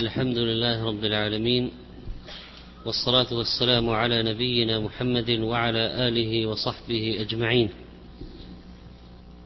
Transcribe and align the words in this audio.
الحمد 0.00 0.38
لله 0.38 0.84
رب 0.84 1.04
العالمين 1.04 1.70
والصلاة 2.86 3.34
والسلام 3.34 3.90
على 3.90 4.22
نبينا 4.22 4.80
محمد 4.80 5.30
وعلى 5.30 6.08
آله 6.08 6.46
وصحبه 6.46 7.16
أجمعين 7.20 7.70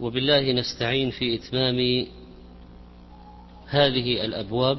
وبالله 0.01 0.53
نستعين 0.53 1.11
في 1.11 1.35
إتمام 1.35 2.07
هذه 3.67 4.25
الأبواب 4.25 4.79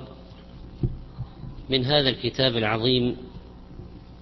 من 1.70 1.86
هذا 1.86 2.10
الكتاب 2.10 2.57
العظيم 2.57 3.18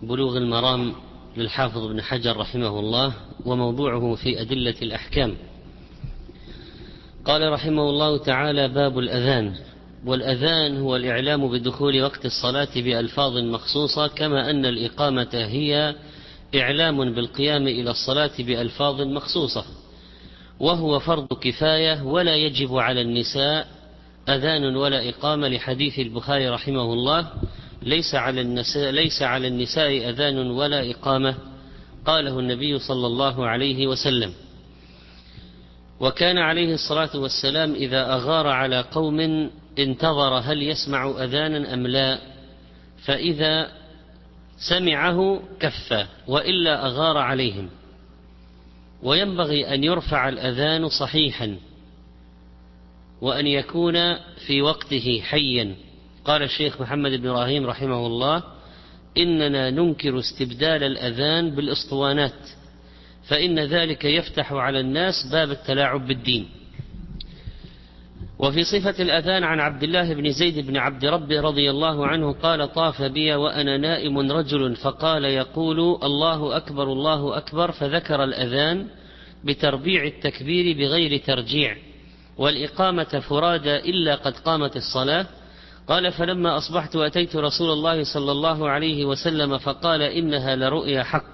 بلوغ 0.04 0.38
المرام 0.38 0.94
للحافظ 1.38 1.84
ابن 1.86 2.02
حجر 2.02 2.38
رحمه 2.38 2.80
الله 2.80 3.14
وموضوعه 3.46 4.16
في 4.16 4.42
أدلة 4.42 4.76
الأحكام. 4.82 5.36
قال 7.26 7.52
رحمه 7.52 7.90
الله 7.90 8.18
تعالى 8.18 8.68
باب 8.68 9.00
الأذان. 9.00 9.56
والأذان 10.06 10.78
هو 10.78 10.96
الإعلام 10.96 11.52
بدخول 11.52 12.02
وقت 12.02 12.26
الصلاة 12.26 12.68
بألفاظ 12.76 13.38
مخصوصة 13.38 14.08
كما 14.08 14.50
أن 14.50 14.66
الإقامة 14.66 15.30
هي 15.34 15.96
إعلام 16.56 17.14
بالقيام 17.14 17.68
إلى 17.68 17.92
الصلاة 17.92 18.32
بألفاظ 18.40 19.02
مخصوصة. 19.02 19.66
وهو 20.60 21.00
فرض 21.00 21.28
كفاية 21.34 22.04
ولا 22.04 22.36
يجب 22.36 22.78
على 22.78 23.02
النساء 23.02 23.68
أذان 24.30 24.76
ولا 24.76 25.10
إقامة 25.10 25.48
لحديث 25.48 26.00
البخاري 26.00 26.50
رحمه 26.50 26.94
الله. 26.94 27.28
ليس 27.82 28.16
على 28.16 28.42
النساء 28.42 28.92
ليس 28.92 29.22
على 29.22 29.48
النساء 29.48 30.10
أذان 30.10 30.52
ولا 30.52 30.92
إقامة. 30.92 31.36
قاله 32.06 32.40
النبي 32.40 32.80
صلى 32.80 33.08
الله 33.08 33.46
عليه 33.48 33.88
وسلم. 33.88 34.34
وكان 36.04 36.38
عليه 36.38 36.74
الصلاة 36.74 37.20
والسلام 37.20 37.74
إذا 37.74 38.14
أغار 38.14 38.48
على 38.48 38.82
قوم 38.82 39.50
انتظر 39.80 40.34
هل 40.34 40.64
يسمع 40.64 41.24
أذانا 41.24 41.74
أم 41.74 41.88
لا 41.88 42.20
فإذا 43.06 43.72
سمعه 44.70 45.40
كف 45.60 46.08
وإلا 46.28 46.86
أغار 46.86 47.18
عليهم. 47.18 47.70
وينبغي 49.04 49.74
أن 49.74 49.84
يرفع 49.84 50.30
الأذان 50.30 50.90
صحيحا 50.90 51.58
وأن 53.22 53.48
يكون 53.48 54.16
في 54.48 54.62
وقته 54.62 55.22
حيا. 55.24 55.76
قال 56.26 56.44
الشيخ 56.44 56.82
محمد 56.82 57.12
بن 57.12 57.28
إبراهيم 57.30 57.66
رحمه 57.66 58.08
الله 58.08 58.44
إننا 59.18 59.70
ننكر 59.70 60.20
استبدال 60.20 60.84
الأذان 60.84 61.56
بالإسطوانات. 61.56 62.34
فإن 63.24 63.60
ذلك 63.60 64.06
يفتح 64.06 64.54
على 64.54 64.80
الناس 64.80 65.14
باب 65.32 65.52
التلاعب 65.52 66.08
بالدين. 66.08 66.50
وفي 68.40 68.64
صفة 68.64 69.04
الأذان 69.04 69.44
عن 69.44 69.60
عبد 69.60 69.84
الله 69.84 70.14
بن 70.14 70.32
زيد 70.32 70.68
بن 70.68 70.78
عبد 70.78 71.06
ربه 71.06 71.42
رضي 71.42 71.70
الله 71.70 72.08
عنه 72.08 72.34
قال 72.34 72.74
طاف 72.74 73.02
بي 73.02 73.36
وأنا 73.36 73.78
نائم 73.78 74.32
رجل 74.32 74.76
فقال 74.76 75.26
يقول 75.26 75.80
الله 76.04 76.58
أكبر 76.58 76.84
الله 76.84 77.38
أكبر. 77.38 77.72
فذكر 77.72 78.24
الأذان 78.24 78.88
بتربيع 79.44 80.04
التكبير 80.04 80.78
بغير 80.78 81.22
ترجيع 81.26 81.78
والإقامة 82.38 83.04
فرادى 83.30 83.76
إلا 83.76 84.16
قد 84.16 84.38
قامت 84.38 84.76
الصلاة. 84.76 85.26
قال 85.88 86.12
فلما 86.12 86.58
أصبحت 86.58 86.96
أتيت 86.96 87.36
رسول 87.36 87.70
الله 87.72 88.04
صلى 88.04 88.32
الله 88.32 88.70
عليه 88.70 89.06
وسلم 89.06 89.58
فقال 89.58 90.02
إنها 90.02 90.56
لرؤيا 90.56 91.04
حق. 91.04 91.33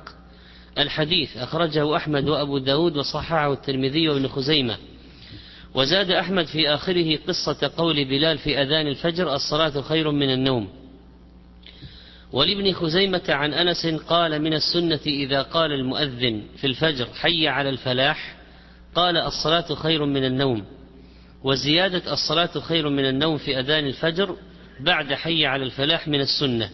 الحديث 0.77 1.37
أخرجه 1.37 1.95
أحمد 1.95 2.29
وأبو 2.29 2.57
داود 2.57 2.97
وصححه 2.97 3.53
الترمذي 3.53 4.09
وابن 4.09 4.27
خزيمة. 4.27 4.77
وزاد 5.73 6.11
أحمد 6.11 6.45
في 6.45 6.69
آخره 6.69 7.19
قصة 7.27 7.71
قول 7.77 8.05
بلال 8.05 8.37
في 8.37 8.61
أذان 8.61 8.87
الفجر 8.87 9.33
الصلاة 9.35 9.81
خير 9.81 10.11
من 10.11 10.33
النوم. 10.33 10.69
ولابن 12.31 12.73
خزيمة 12.73 13.21
عن 13.29 13.53
أنس 13.53 13.85
قال 13.85 14.41
من 14.41 14.53
السنة 14.53 14.99
إذا 15.05 15.41
قال 15.41 15.71
المؤذن 15.71 16.43
في 16.57 16.67
الفجر 16.67 17.05
حي 17.05 17.47
على 17.47 17.69
الفلاح 17.69 18.35
قال 18.95 19.17
الصلاة 19.17 19.75
خير 19.75 20.05
من 20.05 20.25
النوم. 20.25 20.65
وزيادة 21.43 22.13
الصلاة 22.13 22.59
خير 22.59 22.89
من 22.89 23.05
النوم 23.05 23.37
في 23.37 23.59
أذان 23.59 23.87
الفجر 23.87 24.35
بعد 24.79 25.13
حي 25.13 25.45
على 25.45 25.63
الفلاح 25.63 26.07
من 26.07 26.21
السنة. 26.21 26.69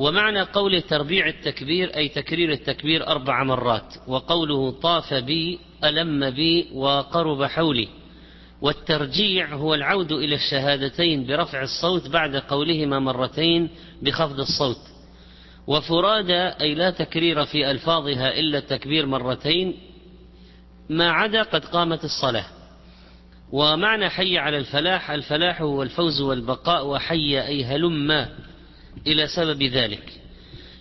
ومعنى 0.00 0.42
قول 0.42 0.82
تربيع 0.82 1.26
التكبير 1.28 1.96
أي 1.96 2.08
تكرير 2.08 2.52
التكبير 2.52 3.06
أربع 3.06 3.44
مرات 3.44 3.94
وقوله 4.06 4.70
طاف 4.70 5.14
بي 5.14 5.58
ألم 5.84 6.30
بي 6.30 6.68
وقرب 6.72 7.44
حولي. 7.44 7.88
والترجيع 8.60 9.54
هو 9.54 9.74
العود 9.74 10.12
إلى 10.12 10.34
الشهادتين 10.34 11.26
برفع 11.26 11.62
الصوت 11.62 12.08
بعد 12.08 12.36
قولهما 12.36 12.98
مرتين 12.98 13.70
بخفض 14.02 14.40
الصوت. 14.40 14.80
وفرادى 15.66 16.42
أي 16.60 16.74
لا 16.74 16.90
تكرير 16.90 17.44
في 17.44 17.70
ألفاظها 17.70 18.38
إلا 18.38 18.58
التكبير 18.58 19.06
مرتين 19.06 19.76
ما 20.88 21.10
عدا 21.10 21.42
قد 21.42 21.64
قامت 21.64 22.04
الصلاة. 22.04 22.46
ومعنى 23.52 24.08
حي 24.08 24.38
على 24.38 24.58
الفلاح 24.58 25.10
الفلاح 25.10 25.62
هو 25.62 25.82
الفوز 25.82 26.20
والبقاء 26.20 26.86
وحي 26.86 27.46
أي 27.46 27.64
هلم 27.64 28.28
إلى 29.06 29.26
سبب 29.26 29.62
ذلك. 29.62 30.12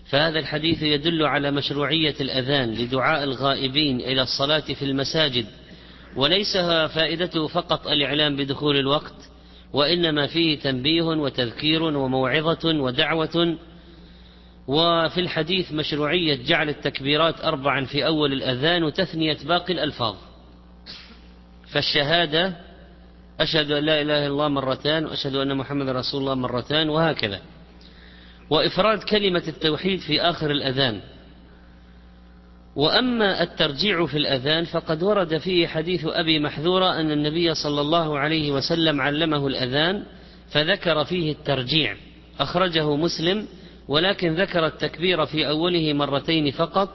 فهذا 0.10 0.40
الحديث 0.40 0.84
يدل 0.84 1.26
على 1.26 1.52
مشروعية 1.52 2.16
الأذان 2.22 2.74
لدعاء 2.74 3.24
الغائبين 3.24 4.02
إلى 4.02 4.22
الصلاة 4.22 4.60
في 4.60 4.86
المساجد 4.86 5.46
وليس 6.16 6.58
فائدته 6.96 7.48
فقط 7.48 7.88
الإعلام 7.88 8.36
بدخول 8.36 8.78
الوقت 8.78 9.30
وإنما 9.74 10.28
فيه 10.28 10.60
تنبيه 10.60 11.02
وتذكير 11.02 11.84
وموعظة 11.84 12.70
ودعوة. 12.82 13.58
وفي 14.68 15.20
الحديث 15.20 15.72
مشروعية 15.72 16.36
جعل 16.36 16.70
التكبيرات 16.70 17.42
أربعا 17.42 17.86
في 17.86 18.06
أول 18.06 18.34
الأذان 18.34 18.84
وتثنية 18.84 19.38
باقي 19.46 19.74
الألفاظ. 19.74 20.16
فالشهادة 21.72 22.56
أشهد 23.40 23.72
أن 23.72 23.84
لا 23.84 24.02
إله 24.02 24.18
إلا 24.18 24.28
الله 24.28 24.48
مرتان 24.48 25.06
وأشهد 25.06 25.36
أن 25.36 25.58
محمد 25.58 25.90
رسول 25.90 26.22
الله 26.22 26.36
مرتان 26.36 26.90
وهكذا. 26.90 27.42
وإفراد 28.50 29.04
كلمة 29.04 29.44
التوحيد 29.48 30.00
في 30.00 30.22
آخر 30.22 30.52
الأذان. 30.52 31.02
وأما 32.76 33.44
الترجيع 33.44 34.06
في 34.06 34.18
الأذان 34.18 34.66
فقد 34.66 35.04
ورد 35.04 35.38
فيه 35.38 35.68
حديث 35.68 36.06
أبي 36.06 36.40
محذورة 36.40 37.00
أن 37.00 37.12
النبي 37.12 37.54
صلى 37.54 37.82
الله 37.82 38.20
عليه 38.20 38.52
وسلم 38.52 39.02
علمه 39.02 39.48
الأذان 39.48 40.04
فذكر 40.52 41.06
فيه 41.06 41.32
الترجيع. 41.32 41.96
أخرجه 42.40 42.96
مسلم 42.96 43.48
ولكن 43.88 44.36
ذكر 44.36 44.66
التكبير 44.66 45.26
في 45.26 45.48
أوله 45.48 45.94
مرتين 45.94 46.52
فقط 46.52 46.90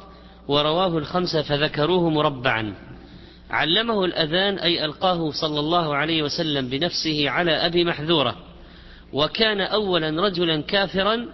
ورواه 0.48 0.98
الخمسة 0.98 1.43
فذكروه 1.43 2.10
مربعا. 2.10 2.75
علمه 3.50 4.04
الأذان 4.04 4.59
أي 4.59 4.84
ألقاه 4.84 5.31
صلى 5.31 5.60
الله 5.60 5.97
عليه 5.97 6.22
وسلم 6.22 6.69
بنفسه 6.69 7.31
على 7.31 7.53
أبي 7.53 7.84
محذورة. 7.84 8.37
وكان 9.12 9.60
أولا 9.60 10.22
رجلا 10.26 10.62
كافرا 10.62 11.26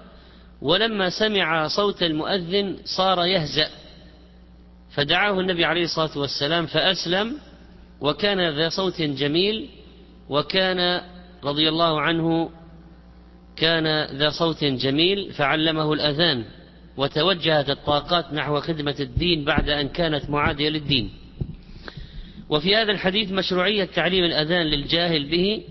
ولما 0.62 1.10
سمع 1.10 1.68
صوت 1.68 2.02
المؤذن 2.02 2.76
صار 2.84 3.26
يهزأ. 3.26 3.68
فدعاه 4.90 5.40
النبي 5.40 5.64
عليه 5.64 5.84
الصلاة 5.84 6.18
والسلام 6.18 6.66
فأسلم 6.66 7.36
وكان 8.00 8.56
ذا 8.56 8.68
صوت 8.68 9.02
جميل 9.02 9.68
وكان 10.28 11.00
رضي 11.44 11.68
الله 11.68 12.00
عنه 12.00 12.50
كان 13.56 14.16
ذا 14.16 14.30
صوت 14.30 14.64
جميل 14.64 15.32
فعلمه 15.32 15.92
الأذان 15.92 16.44
وتوجهت 16.96 17.70
الطاقات 17.70 18.32
نحو 18.32 18.60
خدمة 18.60 18.96
الدين 19.00 19.44
بعد 19.44 19.68
أن 19.68 19.88
كانت 19.88 20.30
معادية 20.30 20.68
للدين. 20.68 21.10
وفي 22.48 22.76
هذا 22.76 22.92
الحديث 22.92 23.32
مشروعية 23.32 23.84
تعليم 23.84 24.24
الأذان 24.24 24.66
للجاهل 24.66 25.24
به 25.30 25.62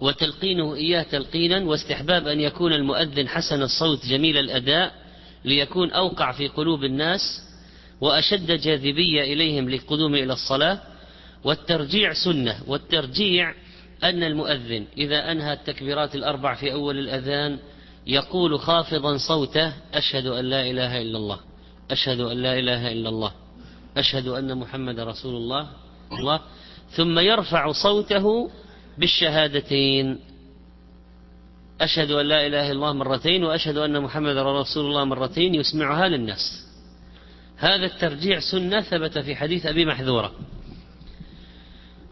وتلقينه 0.00 0.74
إياه 0.74 1.02
تلقينا 1.02 1.64
واستحباب 1.64 2.28
أن 2.28 2.40
يكون 2.40 2.72
المؤذن 2.72 3.28
حسن 3.28 3.62
الصوت 3.62 4.06
جميل 4.06 4.36
الأداء 4.36 4.94
ليكون 5.44 5.90
أوقع 5.90 6.32
في 6.32 6.48
قلوب 6.48 6.84
الناس 6.84 7.20
وأشد 8.00 8.52
جاذبية 8.52 9.22
إليهم 9.22 9.70
للقدوم 9.70 10.14
إلى 10.14 10.32
الصلاة. 10.32 10.80
والترجيع 11.44 12.12
سنة 12.12 12.60
والترجيع 12.66 13.54
أن 14.04 14.22
المؤذن 14.22 14.84
إذا 14.98 15.32
أنهى 15.32 15.52
التكبيرات 15.52 16.14
الأربع 16.14 16.54
في 16.54 16.72
أول 16.72 16.98
الأذان 16.98 17.58
يقول 18.06 18.60
خافضا 18.60 19.16
صوته 19.16 19.72
أشهد 19.94 20.26
أن 20.26 20.44
لا 20.44 20.70
إله 20.70 21.02
إلا 21.02 21.18
الله 21.18 21.40
أشهد 21.90 22.20
أن 22.20 22.36
لا 22.36 22.58
إله 22.58 22.92
إلا 22.92 23.08
الله 23.08 23.32
أشهد 23.96 24.28
أن 24.28 24.58
محمد 24.58 25.00
رسول 25.00 25.36
الله 25.36 25.68
الله. 26.12 26.40
ثم 26.90 27.18
يرفع 27.18 27.72
صوته 27.72 28.50
بالشهادتين. 29.00 30.18
أشهد 31.80 32.10
أن 32.10 32.26
لا 32.26 32.46
إله 32.46 32.66
إلا 32.66 32.72
الله 32.72 32.92
مرتين 32.92 33.44
وأشهد 33.44 33.76
أن 33.76 34.02
محمد 34.02 34.36
رسول 34.36 34.86
الله 34.86 35.04
مرتين 35.04 35.54
يسمعها 35.54 36.08
للناس. 36.08 36.66
هذا 37.56 37.86
الترجيع 37.86 38.40
سنة 38.40 38.80
ثبت 38.80 39.18
في 39.18 39.36
حديث 39.36 39.66
أبي 39.66 39.84
محذورة. 39.84 40.32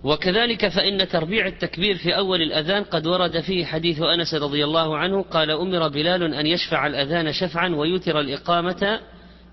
وكذلك 0.05 0.69
فإن 0.69 1.09
تربيع 1.09 1.47
التكبير 1.47 1.97
في 1.97 2.17
أول 2.17 2.43
الأذان 2.43 2.85
قد 2.85 3.07
ورد 3.07 3.41
فيه 3.41 3.65
حديث 3.65 4.03
أنس 4.03 4.35
رضي 4.35 4.65
الله 4.65 4.97
عنه 4.97 5.23
قال 5.23 5.51
أمر 5.51 5.89
بلال 5.89 6.35
أن 6.35 6.47
يشفع 6.47 6.87
الأذان 6.87 7.33
شفعا 7.33 7.69
ويتر 7.69 8.21
الإقامة 8.21 9.01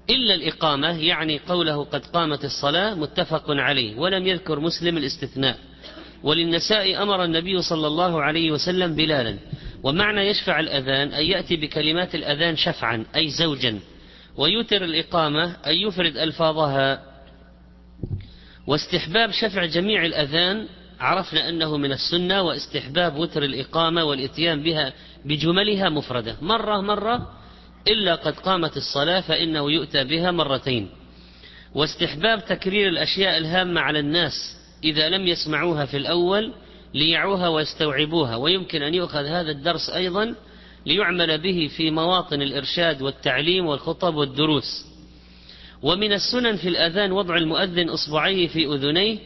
إلا 0.10 0.36
الإقامة 0.36 1.00
يعني 1.00 1.40
قوله 1.48 1.84
قد 1.84 2.06
قامت 2.06 2.46
الصلاة 2.46 2.94
متفق 2.94 3.44
عليه 3.50 4.00
ولم 4.00 4.28
يذكر 4.28 4.60
مسلم 4.60 4.98
الاستثناء. 4.98 5.58
وللنساء 6.24 7.04
أمر 7.04 7.24
النبي 7.24 7.62
صلى 7.62 7.88
الله 7.88 8.22
عليه 8.22 8.52
وسلم 8.52 8.96
بلالا. 8.96 9.38
ومعنى 9.84 10.22
يشفع 10.22 10.60
الأذان 10.60 11.14
أن 11.14 11.26
يأتي 11.26 11.56
بكلمات 11.56 12.16
الأذان 12.16 12.56
شفعا 12.56 13.06
أي 13.16 13.30
زوجا. 13.30 13.80
ويتر 14.38 14.84
الإقامة 14.84 15.56
أن 15.68 15.74
يفرد 15.74 16.18
ألفاظها. 16.18 17.02
واستحباب 18.68 19.32
شفع 19.32 19.66
جميع 19.66 20.06
الأذان 20.06 20.68
عرفنا 21.00 21.50
أنه 21.50 21.78
من 21.78 21.92
السنة 21.92 22.42
واستحباب 22.42 23.16
وتر 23.16 23.44
الإقامة 23.44 24.04
والإتيان 24.04 24.64
بها 24.64 24.94
بجملها 25.26 25.90
مفردة. 25.90 26.36
مرة 26.42 26.82
مرة 26.82 27.32
إلا 27.88 28.16
قد 28.16 28.40
قامت 28.40 28.78
الصلاة 28.78 29.22
فإنه 29.22 29.72
يؤتى 29.72 30.04
بها 30.04 30.32
مرتين. 30.32 30.90
واستحباب 31.76 32.46
تكرير 32.46 32.90
الأشياء 32.90 33.38
الهامة 33.38 33.82
على 33.82 34.00
الناس 34.00 34.58
إذا 34.86 35.10
لم 35.10 35.28
يسمعوها 35.28 35.86
في 35.86 35.98
الأول 35.98 36.54
ليعوها 36.94 37.48
ويستوعبوها 37.48 38.36
ويمكن 38.36 38.82
أن 38.82 38.94
يؤخذ 38.94 39.26
هذا 39.26 39.52
الدرس 39.52 39.90
أيضا 39.90 40.36
ليعمل 40.86 41.38
به 41.38 41.70
في 41.78 41.92
مواطن 41.92 42.42
الإرشاد 42.42 43.02
والتعليم 43.02 43.66
والخطب 43.66 44.16
والدروس. 44.16 44.86
ومن 45.84 46.14
السنن 46.14 46.56
في 46.56 46.70
الأذان 46.70 47.12
وضع 47.12 47.38
المؤذن 47.38 47.90
إصبعيه 47.90 48.48
في 48.48 48.66
أذنيه 48.66 49.18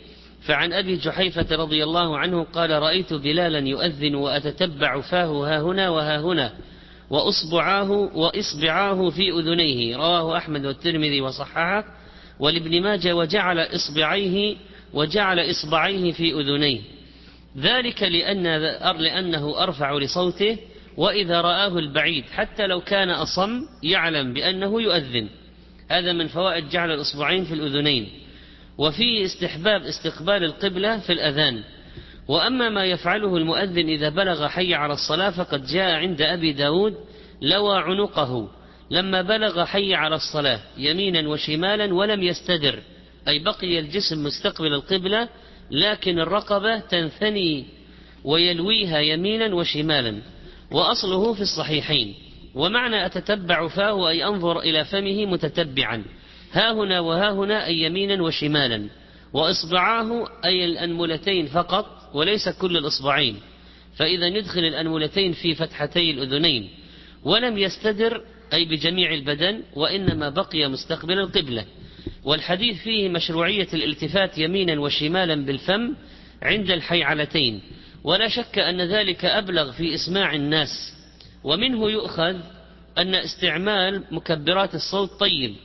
فعن 0.41 0.73
أبي 0.73 0.95
جحيفة 0.95 1.55
رضي 1.55 1.83
الله 1.83 2.17
عنه 2.17 2.43
قال 2.43 2.69
رأيت 2.69 3.13
بلالا 3.13 3.59
يؤذن 3.59 4.15
وأتتبع 4.15 5.01
فاه 5.01 5.47
ها 5.47 5.61
هنا 5.61 5.89
وها 5.89 6.21
هنا 6.21 6.53
وأصبعاه 7.09 7.91
وإصبعاه 7.91 9.09
في 9.09 9.29
أذنيه. 9.31 9.97
رواه 9.97 10.37
أحمد 10.37 10.65
والترمذي 10.65 11.21
وصححه 11.21 11.83
ولابن 12.39 12.81
ماجه 12.81 13.15
وجعل 13.15 13.59
إصبعيه 13.59 14.55
وجعل 14.93 15.39
إصبعيه 15.39 16.11
في 16.11 16.33
أذنيه. 16.33 16.81
ذلك 17.57 18.03
لأن 18.03 18.43
لأنه 18.97 19.63
أرفع 19.63 19.97
لصوته 19.97 20.57
وإذا 20.97 21.41
رآه 21.41 21.79
البعيد 21.79 22.23
حتى 22.25 22.67
لو 22.67 22.81
كان 22.81 23.09
أصم 23.09 23.61
يعلم 23.83 24.33
بأنه 24.33 24.81
يؤذن. 24.81 25.27
هذا 25.91 26.13
من 26.13 26.27
فوائد 26.27 26.69
جعل 26.69 26.91
الإصبعين 26.91 27.45
في 27.45 27.53
الأذنين. 27.53 28.09
وفيه 28.77 29.25
استحباب 29.25 29.81
استقبال 29.81 30.43
القبلة 30.43 30.99
في 30.99 31.13
الأذان. 31.13 31.63
وأما 32.27 32.69
ما 32.69 32.85
يفعله 32.85 33.37
المؤذن 33.37 33.89
إذا 33.89 34.09
بلغ 34.09 34.47
حي 34.47 34.73
على 34.73 34.93
الصلاة 34.93 35.29
فقد 35.29 35.65
جاء 35.65 35.91
عند 35.91 36.21
أبي 36.21 36.53
داود 36.53 36.95
لوى 37.41 37.77
عنقه. 37.77 38.49
لما 38.91 39.21
بلغ 39.21 39.65
حي 39.65 39.93
على 39.93 40.15
الصلاة 40.15 40.59
يمينا 40.77 41.29
وشمالا 41.29 41.93
ولم 41.93 42.23
يستدر. 42.23 42.79
أي 43.29 43.39
بقي 43.39 43.79
الجسم 43.79 44.23
مستقبل 44.23 44.73
القبلة 44.73 45.29
لكن 45.71 46.19
الرقبة 46.19 46.79
تنثني 46.79 47.65
ويلويها 48.23 48.99
يمينا 48.99 49.55
وشمالا 49.55 50.21
وأصله 50.71 51.33
في 51.33 51.41
الصحيحين. 51.41 52.15
ومعنى 52.55 53.05
أتتبع 53.05 53.67
فاه 53.67 54.09
أي 54.09 54.25
أنظر 54.25 54.59
إلى 54.59 54.85
فمه 54.85 55.25
متتبعا. 55.25 56.03
ها 56.51 56.71
هنا 56.73 56.99
وها 56.99 57.31
هنا 57.31 57.65
أي 57.65 57.81
يمينا 57.81 58.23
وشمالا. 58.23 58.87
وإصبعاه 59.33 60.27
أي 60.45 60.65
الأنملتين 60.65 61.45
فقط 61.45 61.85
وليس 62.13 62.49
كل 62.49 62.77
الإصبعين. 62.77 63.39
فإذا 63.95 64.29
ندخل 64.29 64.59
الأنملتين 64.59 65.33
في 65.33 65.55
فتحتي 65.55 66.11
الأذنين. 66.11 66.69
ولم 67.23 67.57
يستدر 67.57 68.23
أي 68.53 68.65
بجميع 68.65 69.13
البدن 69.13 69.61
وإنما 69.75 70.29
بقي 70.29 70.67
مستقبل 70.67 71.19
القبلة. 71.19 71.65
والحديث 72.23 72.81
فيه 72.81 73.09
مشروعية 73.09 73.67
الالتفات 73.73 74.37
يمينا 74.37 74.79
وشمالا 74.81 75.45
بالفم 75.45 75.95
عند 76.41 76.71
الحيعلتين. 76.71 77.61
ولا 78.03 78.27
شك 78.27 78.59
أن 78.59 78.81
ذلك 78.81 79.25
أبلغ 79.25 79.71
في 79.71 79.95
إسماع 79.95 80.35
الناس. 80.35 80.93
ومنه 81.43 81.91
يؤخذ 81.91 82.35
أن 82.97 83.15
استعمال 83.15 84.03
مكبرات 84.11 84.75
الصوت 84.75 85.19
طيب 85.19 85.55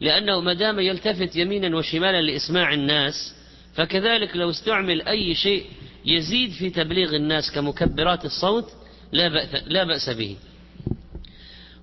لأنه 0.00 0.40
ما 0.40 0.52
دام 0.52 0.80
يلتفت 0.80 1.36
يمينا 1.36 1.76
وشمالا 1.76 2.22
لإسماع 2.22 2.74
الناس 2.74 3.34
فكذلك 3.74 4.36
لو 4.36 4.50
استعمل 4.50 5.02
أي 5.02 5.34
شيء 5.34 5.64
يزيد 6.06 6.50
في 6.50 6.70
تبليغ 6.70 7.16
الناس 7.16 7.52
كمكبرات 7.52 8.24
الصوت 8.24 8.72
لا 9.12 9.84
بأس, 9.84 10.10
به. 10.10 10.36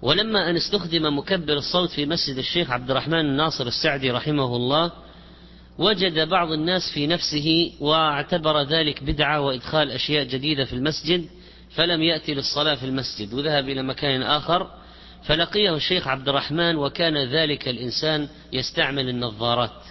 ولما 0.01 0.49
أن 0.49 0.55
استخدم 0.55 1.17
مكبر 1.17 1.53
الصوت 1.53 1.89
في 1.89 2.05
مسجد 2.05 2.37
الشيخ 2.37 2.71
عبد 2.71 2.91
الرحمن 2.91 3.19
الناصر 3.19 3.67
السعدي 3.67 4.11
رحمه 4.11 4.55
الله 4.55 4.91
وجد 5.77 6.29
بعض 6.29 6.51
الناس 6.51 6.81
في 6.93 7.07
نفسه 7.07 7.71
واعتبر 7.79 8.61
ذلك 8.61 9.03
بدعة 9.03 9.41
وإدخال 9.41 9.91
أشياء 9.91 10.23
جديدة 10.23 10.65
في 10.65 10.73
المسجد 10.73 11.25
فلم 11.75 12.01
يأتي 12.01 12.33
للصلاة 12.33 12.75
في 12.75 12.85
المسجد 12.85 13.33
وذهب 13.33 13.69
إلى 13.69 13.83
مكان 13.83 14.21
آخر 14.21 14.71
فلقيه 15.23 15.75
الشيخ 15.75 16.07
عبد 16.07 16.29
الرحمن 16.29 16.75
وكان 16.75 17.17
ذلك 17.17 17.67
الإنسان 17.67 18.27
يستعمل 18.53 19.09
النظارات. 19.09 19.83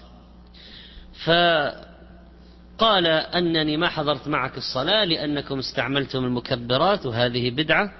فقال 1.24 3.06
أنني 3.06 3.76
ما 3.76 3.88
حضرت 3.88 4.28
معك 4.28 4.56
الصلاة 4.56 5.04
لأنكم 5.04 5.58
استعملتم 5.58 6.24
المكبرات 6.24 7.06
وهذه 7.06 7.50
بدعة. 7.50 7.90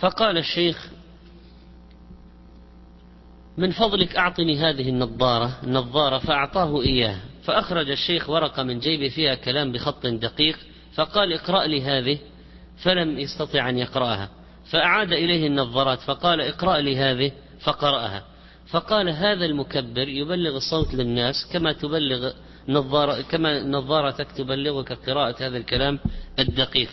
فقال 0.00 0.38
الشيخ 0.38 0.88
من 3.58 3.70
فضلك 3.70 4.16
أعطني 4.16 4.58
هذه 4.58 4.88
النظارة 4.88 5.58
النظارة 5.64 6.18
فأعطاه 6.18 6.82
إياه. 6.82 7.16
فأخرج 7.44 7.90
الشيخ 7.90 8.30
ورقة 8.30 8.62
من 8.62 8.78
جيبه 8.78 9.08
فيها 9.08 9.34
كلام 9.34 9.72
بخط 9.72 10.06
دقيق 10.06 10.58
فقال 10.94 11.32
اقرأ 11.32 11.66
لي 11.66 11.82
هذه. 11.82 12.18
فلم 12.76 13.18
يستطع 13.18 13.68
أن 13.68 13.78
يقرأها. 13.78 14.28
فأعاد 14.70 15.12
إليه 15.12 15.46
النظارات 15.46 16.00
فقال 16.00 16.40
اقرأ 16.40 16.78
لي 16.78 16.96
هذه. 16.96 17.32
فقرأها. 17.60 18.24
فقال 18.66 19.08
هذا 19.08 19.44
المكبر 19.44 20.08
يبلغ 20.08 20.56
الصوت 20.56 20.94
للناس 20.94 21.46
كما 21.52 21.72
تبلغ 21.72 22.32
نظارة 22.68 23.22
كما 23.22 23.62
نظارتك 23.62 24.32
تبلغك 24.32 24.92
قراءة 24.92 25.46
هذا 25.46 25.56
الكلام 25.56 25.98
الدقيق. 26.38 26.88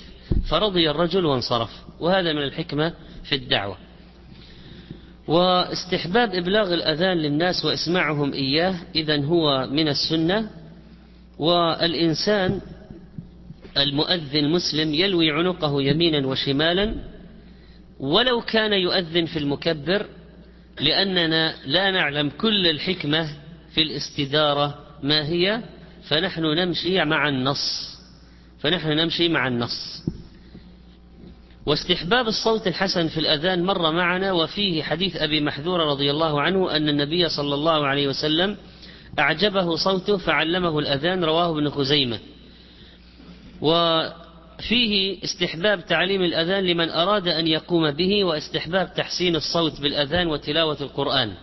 فرضي 0.50 0.90
الرجل 0.90 1.26
وانصرف. 1.26 1.70
وهذا 2.00 2.34
من 2.34 2.44
الحكمة 2.44 2.94
في 3.24 3.36
الدعوة. 3.36 3.78
واستحباب 5.28 6.36
إبلاغ 6.36 6.74
الأذان 6.74 7.18
للناس 7.18 7.66
وإسماعهم 7.66 8.34
إياه 8.34 8.76
إذا 8.96 9.26
هو 9.26 9.68
من 9.72 9.88
السنة. 9.88 10.50
والإنسان 11.40 12.62
المؤذن 13.78 14.50
مسلم 14.50 14.94
يلوي 14.94 15.32
عنقه 15.32 15.82
يمينا 15.82 16.28
وشمالا 16.28 16.96
ولو 18.00 18.42
كان 18.42 18.74
يؤذن 18.74 19.26
في 19.26 19.40
المكبر 19.40 20.06
لأننا 20.80 21.56
لا 21.66 21.92
نعلم 21.92 22.30
كل 22.30 22.68
الحكمة 22.68 23.30
في 23.74 23.82
الاستدارة 23.82 24.80
ما 25.04 25.26
هي 25.26 25.62
فنحن 26.04 26.42
نمشي 26.42 27.06
مع 27.06 27.30
النص. 27.30 27.98
فنحن 28.60 28.88
نمشي 28.90 29.30
مع 29.30 29.48
النص. 29.48 30.04
واستحباب 31.66 32.28
الصوت 32.28 32.68
الحسن 32.68 33.08
في 33.08 33.20
الأذان 33.20 33.64
مر 33.64 33.92
معنا 33.92 34.32
وفيه 34.32 34.84
حديث 34.84 35.16
أبي 35.16 35.42
محذور 35.42 35.80
رضي 35.80 36.12
الله 36.12 36.42
عنه 36.42 36.76
أن 36.76 36.90
النبي 36.90 37.30
صلى 37.30 37.56
الله 37.56 37.88
عليه 37.88 38.08
وسلم 38.08 38.58
أعجبه 39.20 39.76
صوته 39.76 40.18
فعلمه 40.18 40.80
الأذان 40.80 41.24
رواه 41.24 41.52
ابن 41.52 41.70
خزيمة. 41.70 42.20
وفيه 43.62 45.24
استحباب 45.24 45.86
تعليم 45.86 46.22
الأذان 46.22 46.64
لمن 46.64 46.90
أراد 46.90 47.28
أن 47.28 47.48
يقوم 47.48 47.92
به 47.92 48.24
واستحباب 48.24 48.94
تحسين 48.94 49.36
الصوت 49.36 49.82
بالأذان 49.82 50.28
وتلاوة 50.28 50.78
القرآن. 50.82 51.34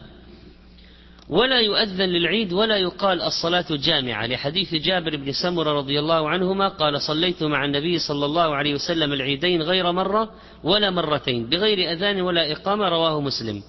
ولا 1.29 1.61
يؤذن 1.61 2.09
للعيد 2.09 2.53
ولا 2.53 2.77
يقال 2.77 3.23
الصلاة 3.23 3.67
جامعة. 3.71 4.27
لحديث 4.27 4.75
جابر 4.75 5.17
بن 5.17 5.33
سمرة 5.33 5.73
رضي 5.73 5.99
الله 5.99 6.29
عنهما 6.29 6.69
قال 6.69 7.01
صليت 7.03 7.43
مع 7.43 7.65
النبي 7.65 7.99
صلى 7.99 8.27
الله 8.27 8.55
عليه 8.55 8.75
وسلم 8.75 9.13
العيدين 9.13 9.63
غير 9.63 9.93
مرة 9.93 10.31
ولا 10.65 10.91
مرتين 10.91 11.47
بغير 11.47 11.93
أذان 11.93 12.21
ولا 12.21 12.53
إقامة 12.53 12.89
رواه 12.89 13.21
مسلم. 13.21 13.63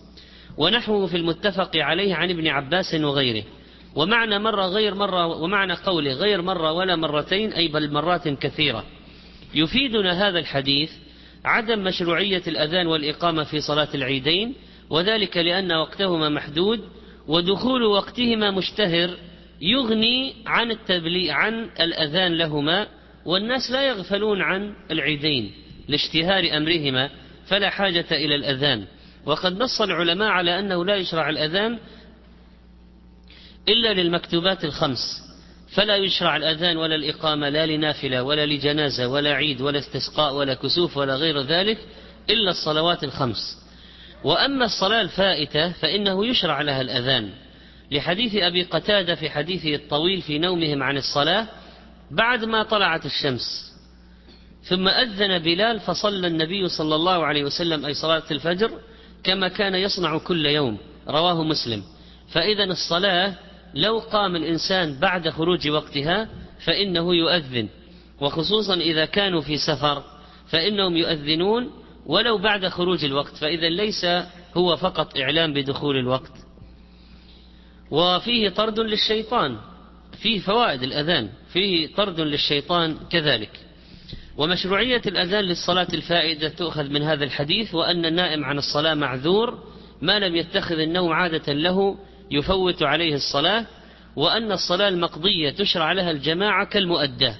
ونحوه 0.57 1.07
في 1.07 1.17
المتفق 1.17 1.71
عليه 1.75 2.15
عن 2.15 2.29
ابن 2.29 2.47
عباس 2.47 2.93
وغيره. 2.93 3.43
ومعنى 3.95 4.39
مرة 4.39 4.65
غير 4.65 4.95
مرة 4.95 5.27
ومعنى 5.27 5.73
قوله 5.73 6.13
غير 6.13 6.41
مرة 6.41 6.71
ولا 6.71 6.95
مرتين 6.95 7.53
أي 7.53 7.67
بل 7.67 7.91
مرات 7.91 8.27
كثيرة. 8.27 8.83
يفيدنا 9.53 10.27
هذا 10.27 10.39
الحديث 10.39 10.91
عدم 11.45 11.83
مشروعية 11.83 12.43
الأذان 12.47 12.87
والإقامة 12.87 13.43
في 13.43 13.61
صلاة 13.61 13.87
العيدين 13.95 14.55
وذلك 14.89 15.37
لأن 15.37 15.71
وقتهما 15.71 16.29
محدود 16.29 16.98
ودخول 17.29 17.83
وقتهما 17.83 18.51
مشتهر 18.51 19.09
يغني 19.61 20.33
عن 20.45 20.71
التبليغ 20.71 21.31
عن 21.31 21.69
الأذان 21.79 22.37
لهما 22.37 22.87
والناس 23.25 23.71
لا 23.71 23.87
يغفلون 23.87 24.41
عن 24.41 24.73
العيدين 24.91 25.51
لاشتهار 25.87 26.57
أمرهما 26.57 27.09
فلا 27.45 27.69
حاجة 27.69 28.05
إلى 28.11 28.35
الأذان. 28.35 28.85
وقد 29.25 29.61
نص 29.61 29.81
العلماء 29.81 30.27
على 30.27 30.59
أنه 30.59 30.85
لا 30.85 30.95
يشرع 30.95 31.29
الأذان 31.29 31.77
إلا 33.69 33.93
للمكتوبات 33.93 34.65
الخمس. 34.65 35.29
فلا 35.75 35.95
يشرع 35.95 36.37
الأذان 36.37 36.77
ولا 36.77 36.95
الإقامة 36.95 37.49
لا 37.49 37.65
لنافلة 37.65 38.23
ولا 38.23 38.45
لجنازة 38.45 39.07
ولا 39.07 39.33
عيد 39.33 39.61
ولا 39.61 39.79
استسقاء 39.79 40.35
ولا 40.35 40.53
كسوف 40.53 40.97
ولا 40.97 41.15
غير 41.15 41.41
ذلك 41.41 41.77
إلا 42.29 42.51
الصلوات 42.51 43.03
الخمس. 43.03 43.68
وأما 44.23 44.65
الصلاة 44.65 45.01
الفائتة 45.01 45.71
فإنه 45.71 46.25
يشرع 46.25 46.61
لها 46.61 46.81
الأذان. 46.81 47.29
لحديث 47.91 48.35
أبي 48.35 48.63
قتادة 48.63 49.15
في 49.15 49.29
حديثه 49.29 49.75
الطويل 49.75 50.21
في 50.21 50.39
نومهم 50.39 50.83
عن 50.83 50.97
الصلاة 50.97 51.47
بعد 52.11 52.45
ما 52.45 52.63
طلعت 52.63 53.05
الشمس 53.05 53.73
ثم 54.63 54.87
أذن 54.87 55.39
بلال 55.39 55.79
فصلى 55.79 56.27
النبي 56.27 56.67
صلى 56.67 56.95
الله 56.95 57.25
عليه 57.25 57.43
وسلم 57.43 57.85
أي 57.85 57.93
صلاة 57.93 58.23
الفجر 58.31 58.71
كما 59.23 59.47
كان 59.47 59.75
يصنع 59.75 60.17
كل 60.17 60.45
يوم 60.45 60.77
رواه 61.07 61.43
مسلم. 61.43 61.83
فإذا 62.31 62.63
الصلاة 62.63 63.33
لو 63.73 63.99
قام 63.99 64.35
الإنسان 64.35 64.99
بعد 64.99 65.29
خروج 65.29 65.69
وقتها 65.69 66.29
فإنه 66.65 67.15
يؤذن. 67.15 67.67
وخصوصا 68.21 68.75
إذا 68.75 69.05
كانوا 69.05 69.41
في 69.41 69.57
سفر 69.57 70.03
فإنهم 70.47 70.97
يؤذنون 70.97 71.71
ولو 72.05 72.37
بعد 72.37 72.67
خروج 72.67 73.05
الوقت 73.05 73.35
فإذا 73.37 73.69
ليس 73.69 74.05
هو 74.57 74.75
فقط 74.75 75.17
إعلام 75.17 75.53
بدخول 75.53 75.97
الوقت. 75.97 76.31
وفيه 77.91 78.49
طرد 78.49 78.79
للشيطان 78.79 79.57
فيه 80.21 80.39
فوائد 80.39 80.83
الأذان 80.83 81.29
فيه 81.53 81.95
طرد 81.95 82.19
للشيطان 82.19 82.97
كذلك. 83.09 83.59
ومشروعية 84.37 85.01
الأذان 85.07 85.43
للصلاة 85.43 85.87
الفائدة 85.93 86.49
تؤخذ 86.49 86.89
من 86.89 87.01
هذا 87.01 87.23
الحديث 87.23 87.75
وأن 87.75 88.05
النائم 88.05 88.45
عن 88.45 88.57
الصلاة 88.57 88.93
معذور 88.93 89.63
ما 90.01 90.19
لم 90.19 90.35
يتخذ 90.35 90.79
النوم 90.79 91.13
عادة 91.13 91.53
له 91.53 91.97
يفوت 92.31 92.83
عليه 92.83 93.15
الصلاة 93.15 93.65
وأن 94.15 94.51
الصلاة 94.51 94.87
المقضية 94.87 95.49
تشرع 95.49 95.91
لها 95.91 96.11
الجماعة 96.11 96.65
كالمؤداه 96.65 97.35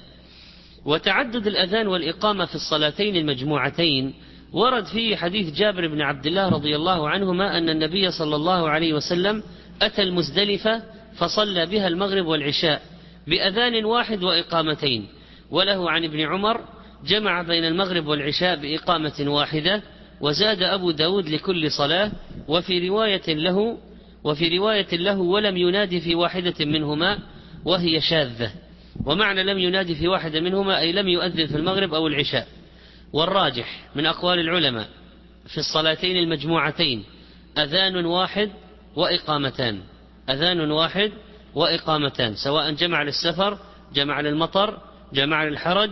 وتعدد 0.84 1.46
الأذان 1.46 1.86
والإقامة 1.86 2.44
في 2.44 2.54
الصلاتين 2.54 3.16
المجموعتين 3.16 4.14
ورد 4.52 4.84
فيه 4.84 5.16
حديث 5.16 5.54
جابر 5.54 5.88
بن 5.88 6.00
عبد 6.00 6.26
الله 6.26 6.48
رضي 6.48 6.76
الله 6.76 7.08
عنهما 7.08 7.58
أن 7.58 7.68
النبي 7.68 8.10
صلى 8.10 8.36
الله 8.36 8.68
عليه 8.68 8.94
وسلم 8.94 9.42
أتى 9.82 10.02
المزدلفة 10.02 10.82
فصلى 11.16 11.66
بها 11.66 11.88
المغرب 11.88 12.26
والعشاء 12.26 12.82
بأذان 13.26 13.84
واحد 13.84 14.22
وإقامتين. 14.22 15.08
وله 15.50 15.90
عن 15.90 16.04
ابن 16.04 16.20
عمر 16.20 16.60
جمع 17.06 17.42
بين 17.42 17.64
المغرب 17.64 18.06
والعشاء 18.06 18.56
بإقامة 18.56 19.14
واحدة 19.20 19.82
وزاد 20.20 20.62
أبو 20.62 20.90
داود 20.90 21.28
لكل 21.28 21.70
صلاة 21.70 22.12
وفي 22.48 22.88
رواية 22.88 23.34
له 23.34 23.78
وفي 24.24 24.58
رواية 24.58 24.96
له 24.96 25.18
ولم 25.20 25.56
ينادي 25.56 26.00
في 26.00 26.14
واحدة 26.14 26.54
منهما 26.64 27.18
وهي 27.64 28.00
شاذة. 28.00 28.50
ومعنى 29.06 29.42
لم 29.42 29.58
ينادي 29.58 29.94
في 29.94 30.08
واحدة 30.08 30.40
منهما 30.40 30.78
أي 30.78 30.92
لم 30.92 31.08
يؤذن 31.08 31.46
في 31.46 31.56
المغرب 31.56 31.94
أو 31.94 32.06
العشاء. 32.06 32.46
والراجح 33.12 33.88
من 33.94 34.06
أقوال 34.06 34.38
العلماء 34.38 34.88
في 35.46 35.58
الصلاتين 35.58 36.16
المجموعتين 36.16 37.04
أذان 37.58 38.06
واحد 38.06 38.50
وإقامتان. 38.96 39.80
أذان 40.30 40.70
واحد 40.70 41.12
وإقامتان 41.54 42.34
سواء 42.34 42.70
جمع 42.70 43.02
للسفر 43.02 43.58
جمع 43.94 44.20
للمطر 44.20 44.78
جمع 45.12 45.44
للحرج. 45.44 45.90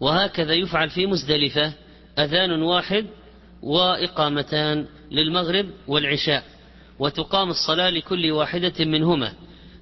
وهكذا 0.00 0.54
يفعل 0.54 0.90
في 0.90 1.06
مزدلفة 1.06 1.72
أذان 2.18 2.62
واحد 2.62 3.06
وإقامتان 3.62 4.86
للمغرب 5.10 5.66
والعشاء 5.86 6.44
وتقام 6.98 7.50
الصلاة 7.50 7.90
لكل 7.90 8.30
واحدة 8.30 8.84
منهما. 8.84 9.32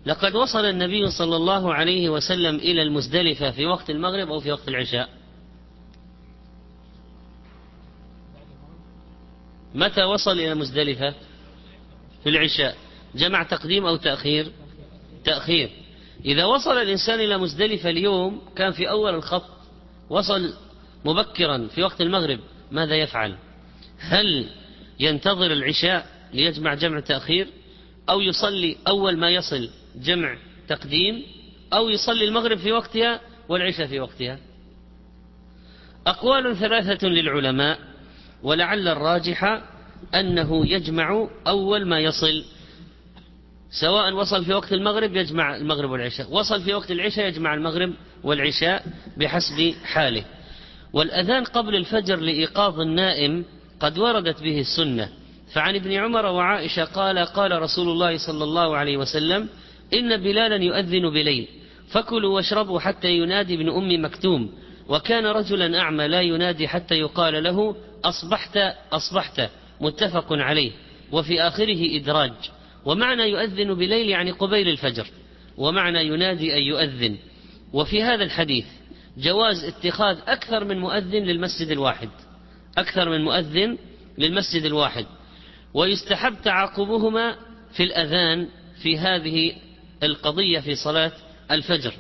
لقد 0.07 0.35
وصل 0.35 0.65
النبي 0.65 1.11
صلى 1.11 1.37
الله 1.37 1.75
عليه 1.75 2.09
وسلم 2.09 2.57
إلى 2.57 2.83
المزدلفة 2.83 3.51
في 3.51 3.67
وقت 3.67 3.91
المغرب 3.91 4.29
أو 4.29 4.41
في 4.41 4.53
وقت 4.53 4.69
العشاء. 4.69 5.22
متى 9.75 10.03
وصل 10.03 10.33
إلى 10.33 10.55
مزدلفة؟ 10.55 11.15
في 12.23 12.29
العشاء. 12.29 12.77
جمع 13.15 13.43
تقديم 13.43 13.87
أو 13.87 13.97
تأخير؟ 13.97 14.53
تأخير. 15.25 15.71
إذا 16.25 16.45
وصل 16.45 16.77
الإنسان 16.79 17.21
إلى 17.21 17.39
مزدلفة 17.39 17.91
اليوم 17.91 18.43
كان 18.57 18.73
في 18.73 18.91
أول 18.91 19.15
الخط 19.15 19.45
وصل 20.11 20.55
مبكرا 21.05 21.69
في 21.75 21.83
وقت 21.83 22.01
المغرب 22.01 22.39
ماذا 22.71 22.97
يفعل؟ 22.97 23.37
هل 23.99 24.49
ينتظر 25.01 25.53
العشاء 25.53 26.07
ليجمع 26.33 26.75
جمع 26.75 27.01
تأخير؟ 27.01 27.49
أو 28.09 28.21
يصلي 28.21 28.77
أول 28.89 29.17
ما 29.17 29.31
يصل 29.31 29.71
جمع 29.97 30.39
تقديم؟ 30.69 31.23
أو 31.73 31.89
يصلي 31.89 32.25
المغرب 32.25 32.59
في 32.59 32.73
وقتها 32.73 33.21
والعشاء 33.49 33.87
في 33.87 34.01
وقتها؟ 34.01 34.39
أقوال 36.07 36.57
ثلاثة 36.57 37.09
للعلماء. 37.09 37.79
ولعل 38.43 38.89
الراجح 38.89 39.63
أنه 40.15 40.67
يجمع 40.67 41.29
أول 41.47 41.87
ما 41.87 42.01
يصل. 42.01 42.45
سواء 43.81 44.13
وصل 44.13 44.45
في 44.45 44.55
وقت 44.55 44.73
المغرب 44.73 45.17
يجمع 45.17 45.57
المغرب 45.57 45.91
والعشاء 45.91 46.33
وصل 46.33 46.63
في 46.63 46.75
وقت 46.75 46.91
العشاء 46.91 47.29
يجمع 47.29 47.55
المغرب 47.55 47.93
والعشاء 48.25 48.85
بحسب 49.17 49.75
حاله. 49.85 50.25
والأذان 50.93 51.45
قبل 51.45 51.75
الفجر 51.77 52.17
لإيقاظ 52.17 52.81
النائم 52.81 53.45
قد 53.81 53.99
وردت 53.99 54.43
به 54.43 54.61
السنة. 54.61 55.09
فعن 55.53 55.75
ابن 55.75 55.93
عمر 55.93 56.27
وعائشة 56.27 56.85
قال 56.85 57.19
قال 57.19 57.63
رسول 57.63 57.89
الله 57.89 58.17
صلى 58.27 58.45
الله 58.45 58.77
عليه 58.77 58.97
وسلم 58.97 59.49
إن 59.95 60.17
بلالا 60.17 60.57
يؤذن 60.57 61.11
بليل 61.11 61.49
فكلوا 61.89 62.35
واشربوا 62.35 62.81
حتى 62.81 63.09
ينادي 63.09 63.55
ابن 63.55 63.69
أم 63.69 64.05
مكتوم. 64.05 64.51
وكان 64.89 65.27
رجلا 65.27 65.81
أعمى 65.81 66.09
لا 66.09 66.21
ينادي 66.21 66.69
حتى 66.69 66.95
يقال 66.95 67.43
له 67.43 67.77
أصبحت 68.05 68.57
أصبحت 68.93 69.51
متفق 69.81 70.27
عليه 70.33 70.73
وفي 71.13 71.43
آخره 71.43 71.97
إدراج. 71.97 72.33
ومعنى 72.85 73.23
يؤذن 73.23 73.75
بليل 73.75 74.09
يعني 74.09 74.31
قبيل 74.31 74.69
الفجر. 74.69 75.07
ومعنى 75.57 76.07
ينادي 76.07 76.57
أن 76.57 76.63
يؤذن. 76.63 77.17
وفي 77.73 78.03
هذا 78.03 78.25
الحديث 78.25 78.67
جواز 79.19 79.65
اتخاذ 79.65 80.19
أكثر 80.27 80.65
من 80.65 80.79
مؤذن 80.79 81.23
للمسجد 81.23 81.71
الواحد. 81.71 82.09
أكثر 82.79 83.11
من 83.11 83.25
مؤذن 83.25 83.79
للمسجد 84.19 84.65
الواحد. 84.65 85.07
ويستحب 85.75 86.35
تعاقبهما 86.45 87.37
في 87.73 87.83
الأذان 87.83 88.49
في 88.83 88.99
هذه 88.99 89.53
القضية 90.03 90.61
في 90.61 90.75
صلاة 90.75 91.13
الفجر. 91.51 91.93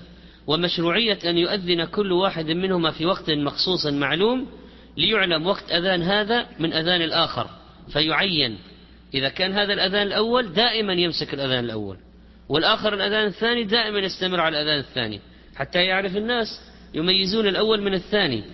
ومشروعية 0.47 1.18
أن 1.25 1.38
يؤذن 1.38 1.85
كل 1.85 2.12
واحد 2.12 2.47
منهما 2.47 2.90
في 2.90 3.06
وقت 3.06 3.30
مخصوص 3.30 3.87
معلوم 3.87 4.47
ليعلم 4.96 5.46
وقت 5.46 5.72
أذان 5.72 6.02
هذا 6.02 6.46
من 6.58 6.72
أذان 6.72 7.02
الآخر. 7.02 7.46
فيعين. 7.92 8.58
إذا 9.14 9.28
كان 9.28 9.52
هذا 9.52 9.72
الأذان 9.72 10.06
الأول 10.06 10.52
دائما 10.52 10.92
يمسك 10.92 11.34
الأذان 11.34 11.64
الأول. 11.64 11.96
والآخر 12.49 12.94
الأذان 12.94 13.26
الثاني 13.26 13.64
دائما 13.64 13.99
يستمر 13.99 14.40
على 14.40 14.61
الأذان 14.61 14.78
الثاني. 14.78 15.20
حتى 15.56 15.84
يعرف 15.84 16.16
الناس 16.16 16.61
يميزون 16.94 17.49
الأول 17.49 17.82
من 17.82 17.94
الثاني. 17.94 18.44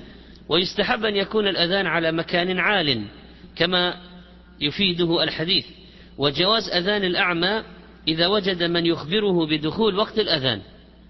ويستحب 0.48 1.04
أن 1.04 1.16
يكون 1.16 1.48
الأذان 1.48 1.86
على 1.86 2.12
مكان 2.12 2.58
عال 2.58 3.04
كما 3.56 3.94
يفيده 4.60 5.22
الحديث. 5.22 5.66
وجواز 6.18 6.68
أذان 6.68 7.04
الأعمى 7.04 7.62
إذا 8.08 8.26
وجد 8.26 8.62
من 8.62 8.86
يخبره 8.86 9.46
بدخول 9.46 9.98
وقت 9.98 10.18
الأذان. 10.18 10.60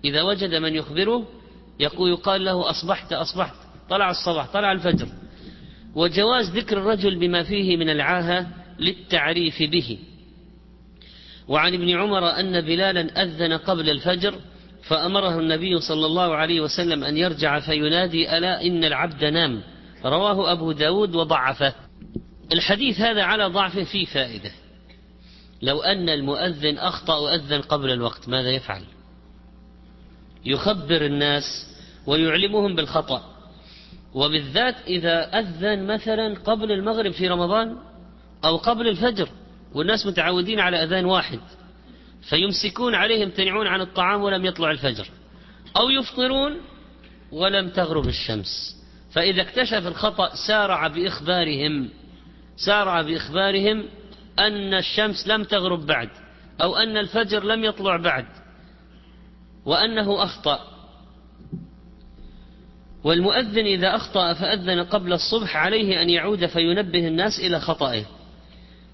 إذا 0.04 0.22
وجد 0.22 0.54
من 0.54 0.74
يخبره 0.74 1.28
يقول 1.80 2.10
يقال 2.10 2.44
له 2.44 2.70
أصبحت 2.70 3.12
أصبحت. 3.12 3.67
طلع 3.90 4.10
الصباح 4.10 4.52
طلع 4.52 4.72
الفجر. 4.72 5.08
وجواز 5.94 6.50
ذكر 6.50 6.78
الرجل 6.78 7.18
بما 7.18 7.42
فيه 7.42 7.76
من 7.76 7.90
العاهة 7.90 8.46
للتعريف 8.78 9.62
به. 9.62 9.98
وعن 11.48 11.74
ابن 11.74 11.90
عمر 11.90 12.30
أن 12.40 12.60
بلالا 12.60 13.22
أذن 13.22 13.52
قبل 13.52 13.90
الفجر 13.90 14.34
فأمره 14.82 15.38
النبي 15.38 15.80
صلى 15.80 16.06
الله 16.06 16.34
عليه 16.34 16.60
وسلم 16.60 17.04
أن 17.04 17.16
يرجع 17.16 17.60
فينادي 17.60 18.38
ألا 18.38 18.62
إن 18.62 18.84
العبد 18.84 19.24
نام؟ 19.24 19.62
رواه 20.04 20.52
أبو 20.52 20.72
داود 20.72 21.14
وضعفه. 21.14 21.74
الحديث 22.52 23.00
هذا 23.00 23.22
على 23.22 23.46
ضعف 23.46 23.78
فيه 23.78 24.04
فائدة. 24.04 24.50
لو 25.62 25.80
أن 25.80 26.08
المؤذن 26.08 26.78
أخطأ 26.78 27.16
وأذن 27.16 27.60
قبل 27.60 27.90
الوقت 27.90 28.28
ماذا 28.28 28.50
يفعل؟ 28.50 28.82
يخبر 30.44 31.06
الناس 31.06 31.44
ويعلمهم 32.06 32.76
بالخطأ. 32.76 33.37
وبالذات 34.14 34.74
إذا 34.86 35.38
أذن 35.38 35.86
مثلا 35.86 36.34
قبل 36.34 36.72
المغرب 36.72 37.12
في 37.12 37.28
رمضان 37.28 37.76
أو 38.44 38.56
قبل 38.56 38.88
الفجر 38.88 39.28
والناس 39.74 40.06
متعودين 40.06 40.60
على 40.60 40.84
أذان 40.84 41.04
واحد 41.04 41.40
فيمسكون 42.28 42.94
عليه 42.94 43.20
يمتنعون 43.22 43.66
عن 43.66 43.80
الطعام 43.80 44.22
ولم 44.22 44.44
يطلع 44.44 44.70
الفجر 44.70 45.06
أو 45.76 45.90
يفطرون 45.90 46.56
ولم 47.32 47.68
تغرب 47.68 48.08
الشمس. 48.08 48.76
فإذا 49.12 49.42
اكتشف 49.42 49.86
الخطأ 49.86 50.34
سارع 50.46 50.88
بإخبارهم 50.88 51.90
سارع 52.56 53.02
بإخبارهم 53.02 53.84
أن 54.38 54.74
الشمس 54.74 55.28
لم 55.28 55.44
تغرب 55.44 55.86
بعد 55.86 56.08
أو 56.62 56.76
أن 56.76 56.96
الفجر 56.96 57.44
لم 57.44 57.64
يطلع 57.64 57.96
بعد 57.96 58.26
وأنه 59.66 60.22
أخطأ. 60.22 60.77
والمؤذن 63.08 63.66
إذا 63.66 63.96
أخطأ 63.96 64.32
فأذن 64.32 64.80
قبل 64.80 65.12
الصبح 65.12 65.56
عليه 65.56 66.02
أن 66.02 66.10
يعود 66.10 66.46
فينبه 66.46 67.08
الناس 67.08 67.40
إلى 67.40 67.60
خطئه. 67.60 68.04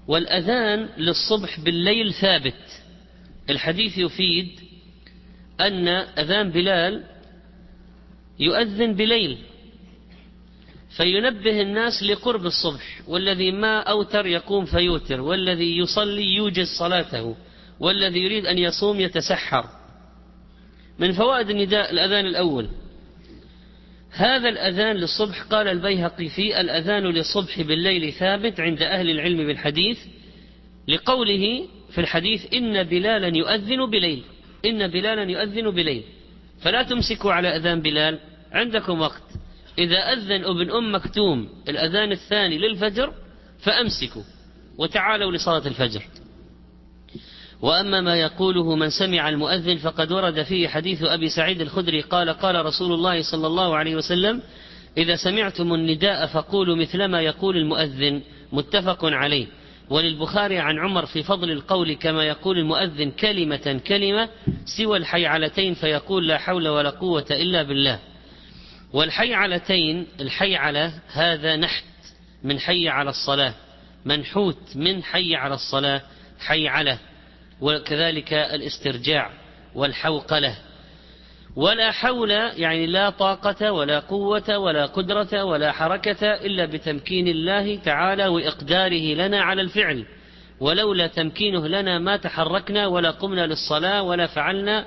والأذان 0.07 0.89
للصبح 0.97 1.59
بالليل 1.59 2.13
ثابت. 2.13 2.81
الحديث 3.49 3.97
يفيد 3.97 4.49
أن 5.61 5.87
أذان 5.87 6.51
بلال 6.51 7.03
يؤذن 8.39 8.93
بليل. 8.93 9.37
فينبه 10.97 11.61
الناس 11.61 12.03
لقرب 12.03 12.45
الصبح. 12.45 13.01
والذي 13.07 13.51
ما 13.51 13.79
أوتر 13.79 14.25
يقوم 14.25 14.65
فيوتر. 14.65 15.21
والذي 15.21 15.77
يصلي 15.77 16.35
يوجز 16.35 16.67
صلاته. 16.79 17.35
والذي 17.79 18.19
يريد 18.19 18.45
أن 18.45 18.57
يصوم 18.57 18.99
يتسحر. 18.99 19.65
من 20.99 21.11
فوائد 21.11 21.49
النداء 21.49 21.91
الأذان 21.91 22.25
الأول. 22.25 22.69
هذا 24.15 24.49
الأذان 24.49 24.95
للصبح 24.95 25.41
قال 25.41 25.67
البيهقي 25.67 26.29
في 26.29 26.61
الأذان 26.61 27.03
للصبح 27.03 27.61
بالليل 27.61 28.13
ثابت 28.13 28.59
عند 28.59 28.81
أهل 28.81 29.09
العلم 29.09 29.47
بالحديث 29.47 29.99
لقوله 30.87 31.67
في 31.91 32.01
الحديث 32.01 32.53
إن 32.53 32.83
بلالا 32.83 33.37
يؤذن 33.37 33.89
بليل 33.89 34.23
إن 34.65 34.87
بلالا 34.87 35.31
يؤذن 35.31 35.71
بليل. 35.71 36.03
فلا 36.61 36.83
تمسكوا 36.83 37.33
على 37.33 37.55
أذان 37.55 37.81
بلال 37.81 38.19
عندكم 38.51 39.01
وقت. 39.01 39.23
إذا 39.79 40.13
أذن 40.13 40.45
ابن 40.45 40.71
أم 40.71 40.95
مكتوم 40.95 41.49
الأذان 41.69 42.11
الثاني 42.11 42.57
للفجر 42.57 43.13
فأمسكوا 43.59 44.23
وتعالوا 44.77 45.31
لصلاة 45.31 45.67
الفجر. 45.67 46.03
وأما 47.61 48.01
ما 48.01 48.15
يقوله 48.15 48.75
من 48.75 48.89
سمع 48.89 49.29
المؤذن 49.29 49.77
فقد 49.77 50.11
ورد 50.11 50.43
فيه 50.43 50.67
حديث 50.67 51.03
أبي 51.03 51.29
سعيد 51.29 51.61
الخدري 51.61 52.01
قال 52.01 52.29
قال 52.29 52.65
رسول 52.65 52.93
الله 52.93 53.21
صلى 53.21 53.47
الله 53.47 53.75
عليه 53.75 53.95
وسلم 53.95 54.41
إذا 54.97 55.15
سمعتم 55.15 55.73
النداء 55.73 56.27
فقولوا 56.27 56.75
مثلما 56.75 57.21
يقول 57.21 57.57
المؤذن 57.57 58.21
متفق 58.51 59.05
عليه. 59.05 59.47
وللبخاري 59.89 60.59
عن 60.59 60.79
عمر 60.79 61.05
في 61.05 61.23
فضل 61.23 61.51
القول 61.51 61.93
كما 61.93 62.23
يقول 62.23 62.57
المؤذن 62.57 63.11
كلمة 63.11 63.81
كلمة 63.87 64.29
سوى 64.77 64.97
الحيعلتين 64.97 65.73
فيقول 65.73 66.27
لا 66.27 66.37
حول 66.37 66.67
ولا 66.67 66.89
قوة 66.89 67.25
إلا 67.31 67.63
بالله. 67.63 67.99
والحيعلتين 68.93 70.07
الحيعلة 70.19 70.93
هذا 71.11 71.55
نحت 71.55 71.83
من 72.43 72.59
حي 72.59 72.89
على 72.89 73.09
الصلاة 73.09 73.53
منحوت 74.05 74.57
من 74.75 75.03
حي 75.03 75.35
على 75.35 75.53
الصلاة 75.53 76.01
حيعلة. 76.39 76.97
وكذلك 77.61 78.33
الاسترجاع 78.33 79.29
والحوقلة. 79.75 80.55
ولا 81.55 81.91
حول 81.91 82.31
يعني 82.31 82.85
لا 82.85 83.09
طاقة 83.09 83.71
ولا 83.71 83.99
قوة 83.99 84.57
ولا 84.57 84.85
قدرة 84.85 85.43
ولا 85.43 85.71
حركة 85.71 86.33
إلا 86.33 86.65
بتمكين 86.65 87.27
الله 87.27 87.75
تعالى 87.75 88.27
وإقداره 88.27 89.13
لنا 89.13 89.41
على 89.41 89.61
الفعل. 89.61 90.05
ولولا 90.59 91.07
تمكينه 91.07 91.67
لنا 91.67 91.99
ما 91.99 92.17
تحركنا 92.17 92.87
ولا 92.87 93.11
قمنا 93.11 93.47
للصلاة 93.47 94.03
ولا 94.03 94.27
فعلنا. 94.27 94.85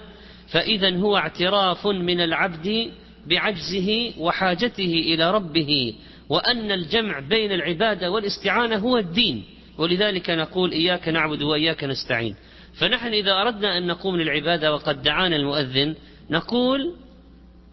فإذا 0.48 0.96
هو 0.96 1.16
اعتراف 1.16 1.87
من 1.87 2.20
العبد 2.20 2.90
بعجزه 3.26 4.12
وحاجته 4.18 5.02
إلى 5.14 5.30
ربه 5.30 5.94
وأن 6.28 6.72
الجمع 6.72 7.18
بين 7.18 7.52
العبادة 7.52 8.10
والاستعانة 8.10 8.76
هو 8.76 8.98
الدين. 8.98 9.44
ولذلك 9.78 10.31
نقول 10.31 10.72
إياك 10.72 11.09
نعبد 11.09 11.42
وإياك 11.42 11.85
نستعين. 11.85 12.37
فنحن 12.78 13.06
إذا 13.06 13.32
أردنا 13.32 13.78
أن 13.78 13.86
نقوم 13.86 14.16
للعبادة 14.16 14.74
وقد 14.74 15.02
دعانا 15.02 15.36
المؤذن 15.36 15.94
نقول 16.30 16.94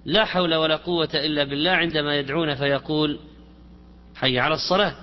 لا 0.05 0.25
حول 0.25 0.55
ولا 0.55 0.75
قوة 0.75 1.09
إلا 1.13 1.43
بالله 1.43 1.71
عندما 1.71 2.19
يدعون 2.19 2.55
فيقول 2.55 3.19
حي 4.15 4.39
على 4.39 4.53
الصلاة. 4.53 4.95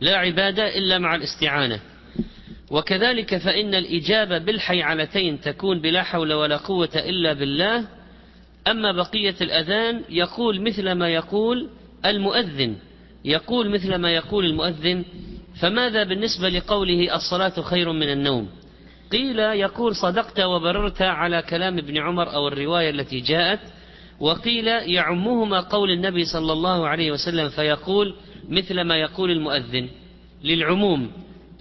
لا 0.00 0.16
عبادة 0.16 0.78
إلا 0.78 0.98
مع 0.98 1.14
الاستعانة. 1.14 1.80
وكذلك 2.70 3.36
فإن 3.36 3.74
الإجابة 3.74 4.38
بالحيعلتين 4.38 5.40
تكون 5.40 5.80
بلا 5.80 6.02
حول 6.02 6.32
ولا 6.32 6.56
قوة 6.56 6.90
إلا 6.94 7.32
بالله. 7.32 7.84
أما 8.66 8.92
بقية 8.92 9.34
الأذان 9.40 10.02
يقول 10.08 10.60
مثل 10.60 10.92
ما 10.92 11.08
يقول 11.08 11.68
المؤذن. 12.04 12.76
يقول 13.24 13.70
مثل 13.70 13.94
ما 13.94 14.10
يقول 14.10 14.44
المؤذن 14.44 15.04
فماذا 15.60 16.04
بالنسبة 16.04 16.48
لقوله 16.48 17.16
الصلاة 17.16 17.62
خير 17.62 17.92
من 17.92 18.12
النوم؟ 18.12 18.59
قيل 19.12 19.38
يقول 19.38 19.96
صدقت 19.96 20.40
وبررت 20.40 21.02
على 21.02 21.42
كلام 21.42 21.78
ابن 21.78 21.98
عمر 21.98 22.34
أو 22.34 22.48
الرواية 22.48 22.90
التي 22.90 23.20
جاءت 23.20 23.60
وقيل 24.20 24.66
يعمهما 24.66 25.60
قول 25.60 25.90
النبي 25.90 26.24
صلى 26.24 26.52
الله 26.52 26.88
عليه 26.88 27.12
وسلم 27.12 27.48
فيقول 27.48 28.14
مثل 28.48 28.80
ما 28.80 28.96
يقول 28.96 29.30
المؤذن 29.30 29.88
للعموم 30.44 31.10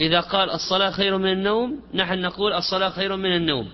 إذا 0.02 0.20
قال 0.20 0.50
الصلاة 0.50 0.92
خير 0.92 1.18
من 1.18 1.32
النوم 1.32 1.80
نحن 1.94 2.22
نقول 2.22 2.54
الصلاة 2.54 2.90
خير 2.90 3.16
من 3.16 3.36
النوم. 3.36 3.68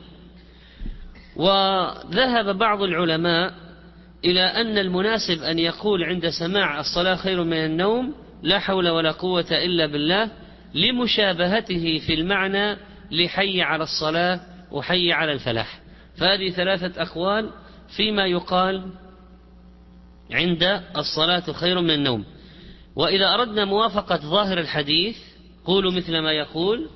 وذهب 1.35 2.57
بعض 2.57 2.81
العلماء 2.81 3.53
إلى 4.25 4.41
أن 4.41 4.77
المناسب 4.77 5.43
أن 5.43 5.59
يقول 5.59 6.03
عند 6.03 6.29
سماع 6.29 6.79
الصلاة 6.79 7.15
خير 7.15 7.43
من 7.43 7.65
النوم 7.65 8.13
لا 8.43 8.59
حول 8.59 8.89
ولا 8.89 9.11
قوة 9.11 9.45
إلا 9.51 9.85
بالله 9.85 10.31
لمشابهته 10.73 12.01
في 12.07 12.13
المعنى 12.13 12.77
لحي 13.11 13.61
على 13.61 13.83
الصلاة 13.83 14.39
وحي 14.71 15.11
على 15.11 15.31
الفلاح. 15.31 15.79
فهذه 16.17 16.49
ثلاثة 16.49 17.01
أقوال 17.01 17.49
فيما 17.97 18.25
يقال 18.25 18.91
عند 20.31 20.81
الصلاة 20.97 21.51
خير 21.51 21.81
من 21.81 21.91
النوم. 21.91 22.25
وإذا 22.95 23.33
أردنا 23.33 23.65
موافقة 23.65 24.15
ظاهر 24.17 24.59
الحديث 24.59 25.17
قولوا 25.65 25.91
مثل 25.91 26.19
ما 26.19 26.31
يقول 26.31 26.89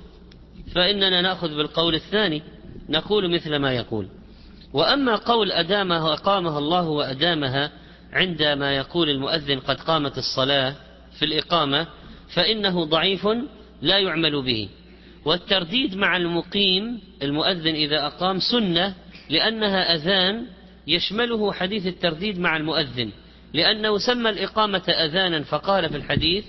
فإننا 0.74 1.20
نأخذ 1.20 1.56
بالقول 1.56 1.94
الثاني 1.94 2.42
نقول 2.88 3.34
مثل 3.34 3.56
ما 3.56 3.72
يقول. 3.72 4.08
وأما 4.72 5.16
قول 5.16 5.52
أدامها 5.52 6.12
أقامها 6.12 6.58
الله 6.58 6.88
وأدامها 6.88 7.72
عندما 8.12 8.76
يقول 8.76 9.10
المؤذن 9.10 9.60
قد 9.60 9.80
قامت 9.80 10.18
الصلاة 10.18 10.74
في 11.18 11.24
الإقامة 11.24 11.86
فإنه 12.34 12.84
ضعيف 12.84 13.28
لا 13.82 13.98
يعمل 13.98 14.42
به. 14.42 14.68
والترديد 15.24 15.96
مع 15.96 16.16
المقيم 16.16 17.00
المؤذن 17.22 17.74
إذا 17.74 18.06
أقام 18.06 18.38
سنة 18.38 18.94
لأنها 19.30 19.94
أذان 19.94 20.46
يشمله 20.86 21.52
حديث 21.52 21.86
الترديد 21.86 22.38
مع 22.38 22.56
المؤذن. 22.56 23.10
لأنه 23.54 23.98
سمى 23.98 24.30
الإقامة 24.30 24.88
أذانا 24.88 25.42
فقال 25.42 25.88
في 25.88 25.96
الحديث 25.96 26.44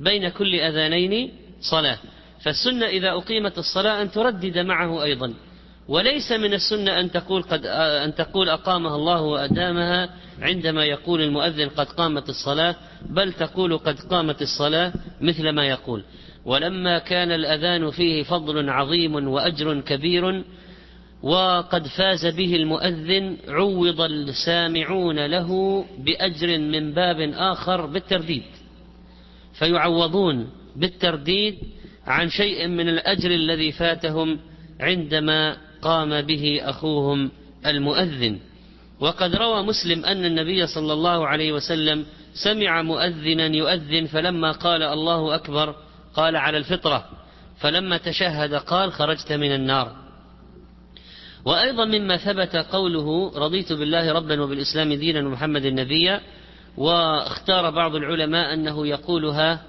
بين 0.00 0.28
كل 0.28 0.54
أذانين 0.54 1.32
صلاة. 1.60 1.98
فالسنة 2.42 2.86
إذا 2.86 3.10
أقيمت 3.10 3.58
الصلاة 3.58 4.02
أن 4.02 4.10
تردد 4.10 4.58
معه 4.58 5.02
أيضا. 5.02 5.34
وليس 5.88 6.32
من 6.32 6.54
السنة 6.54 7.00
أن 7.00 7.10
تقول 7.10 7.42
قد 7.42 7.66
أن 8.04 8.14
تقول 8.14 8.48
أقامها 8.48 8.96
الله 8.96 9.20
وأدامها 9.20 10.10
عندما 10.40 10.84
يقول 10.84 11.20
المؤذن 11.20 11.68
قد 11.68 11.86
قامت 11.86 12.28
الصلاة 12.28 12.76
بل 13.08 13.32
تقول 13.32 13.78
قد 13.78 14.00
قامت 14.00 14.42
الصلاة 14.42 14.92
مثل 15.20 15.48
ما 15.48 15.66
يقول. 15.66 16.04
ولما 16.46 16.98
كان 16.98 17.32
الأذان 17.32 17.90
فيه 17.90 18.22
فضل 18.22 18.70
عظيم 18.70 19.28
وأجر 19.28 19.80
كبير 19.80 20.44
وقد 21.22 21.86
فاز 21.86 22.26
به 22.26 22.56
المؤذن 22.56 23.36
عوض 23.48 24.00
السامعون 24.00 25.26
له 25.26 25.50
بأجر 25.98 26.58
من 26.58 26.92
باب 26.92 27.20
آخر 27.34 27.86
بالترديد. 27.86 28.42
فيعوضون 29.58 30.50
بالترديد 30.76 31.58
عن 32.06 32.28
شيء 32.28 32.66
من 32.68 32.88
الأجر 32.88 33.30
الذي 33.30 33.72
فاتهم 33.72 34.38
عندما 34.80 35.56
قام 35.82 36.20
به 36.20 36.60
أخوهم 36.62 37.30
المؤذن. 37.66 38.38
وقد 39.00 39.36
روى 39.36 39.62
مسلم 39.62 40.04
أن 40.04 40.24
النبي 40.24 40.66
صلى 40.66 40.92
الله 40.92 41.26
عليه 41.26 41.52
وسلم 41.52 42.06
سمع 42.34 42.82
مؤذنا 42.82 43.46
يؤذن 43.46 44.06
فلما 44.06 44.52
قال 44.52 44.82
الله 44.82 45.34
أكبر 45.34 45.85
قال 46.16 46.36
على 46.36 46.58
الفطرة 46.58 47.04
فلما 47.58 47.96
تشهد 47.96 48.54
قال 48.54 48.92
خرجت 48.92 49.32
من 49.32 49.54
النار. 49.54 49.92
وأيضا 51.44 51.84
مما 51.84 52.16
ثبت 52.16 52.56
قوله 52.56 53.32
رضيت 53.36 53.72
بالله 53.72 54.12
ربا 54.12 54.40
وبالإسلام 54.40 54.92
دينا 54.92 55.20
ومحمد 55.20 55.66
نبيا 55.66 56.20
واختار 56.76 57.70
بعض 57.70 57.94
العلماء 57.94 58.54
أنه 58.54 58.86
يقولها 58.86 59.62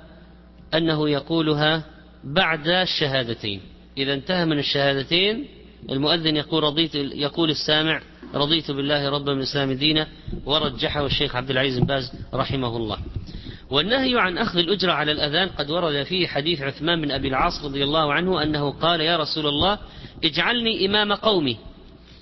أنه 0.73 1.09
يقولها 1.09 1.83
بعد 2.23 2.67
الشهادتين. 2.67 3.61
إذا 3.97 4.13
انتهى 4.13 4.45
من 4.45 4.59
الشهادتين 4.59 5.47
المؤذن 5.89 6.35
يقول 6.35 6.63
رضيت 6.63 6.95
يقول 6.95 7.49
السامع 7.49 8.01
رضيت 8.33 8.71
بالله 8.71 9.09
ربا 9.09 9.33
من 9.33 9.39
الإسلام 9.39 9.71
دينا 9.71 10.07
ورجحه 10.45 11.05
الشيخ 11.05 11.35
عبد 11.35 11.49
العزيز 11.49 11.79
بن 11.79 11.85
باز 11.85 12.11
رحمه 12.33 12.77
الله. 12.77 12.97
والنهي 13.69 14.19
عن 14.19 14.37
أخذ 14.37 14.59
الأجرة 14.59 14.91
على 14.91 15.11
الأذان 15.11 15.49
قد 15.49 15.71
ورد 15.71 16.03
فيه 16.03 16.27
حديث 16.27 16.61
عثمان 16.61 17.01
بن 17.01 17.11
أبي 17.11 17.27
العاص 17.27 17.65
رضي 17.65 17.83
الله 17.83 18.13
عنه 18.13 18.43
أنه 18.43 18.71
قال 18.71 19.01
يا 19.01 19.17
رسول 19.17 19.47
الله 19.47 19.79
اجعلني 20.23 20.85
إمام 20.85 21.13
قومي. 21.13 21.57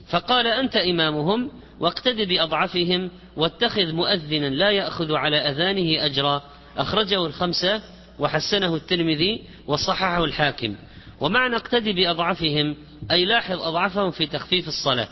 فقال 0.09 0.47
أنت 0.47 0.75
إمامهم 0.75 1.51
واقتد 1.79 2.27
بأضعفهم 2.27 3.11
واتخذ 3.37 3.91
مؤذنا 3.91 4.49
لا 4.49 4.71
يأخذ 4.71 5.13
على 5.13 5.37
أذانه 5.37 6.05
أجرا. 6.05 6.41
أخرجه 6.77 7.25
الخمسة 7.25 7.81
وحسنه 8.19 8.75
الترمذي 8.75 9.41
وصححه 9.67 10.23
الحاكم. 10.23 10.75
ومعنى 11.19 11.55
اقتدي 11.55 11.93
بأضعفهم 11.93 12.75
أي 13.11 13.25
لاحظ 13.25 13.61
أضعفهم 13.61 14.11
في 14.11 14.25
تخفيف 14.25 14.67
الصلاة. 14.67 15.07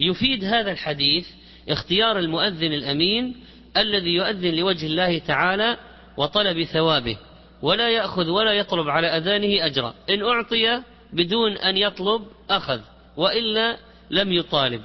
يفيد 0.00 0.44
هذا 0.44 0.72
الحديث 0.72 1.26
اختيار 1.68 2.18
المؤذن 2.18 2.72
الأمين 2.72 3.34
الذي 3.76 4.10
يؤذن 4.10 4.54
لوجه 4.54 4.86
الله 4.86 5.18
تعالى 5.18 5.76
وطلب 6.16 6.64
ثوابه 6.64 7.16
ولا 7.62 7.90
يأخذ 7.90 8.28
ولا 8.28 8.52
يطلب 8.52 8.88
على 8.88 9.06
أذانه 9.06 9.66
أجرا. 9.66 9.94
إن 10.10 10.22
أعطي 10.22 10.82
بدون 11.12 11.52
أن 11.52 11.76
يطلب 11.76 12.22
أخذ 12.50 12.80
وإلا 13.16 13.76
لم 14.10 14.32
يطالب. 14.32 14.82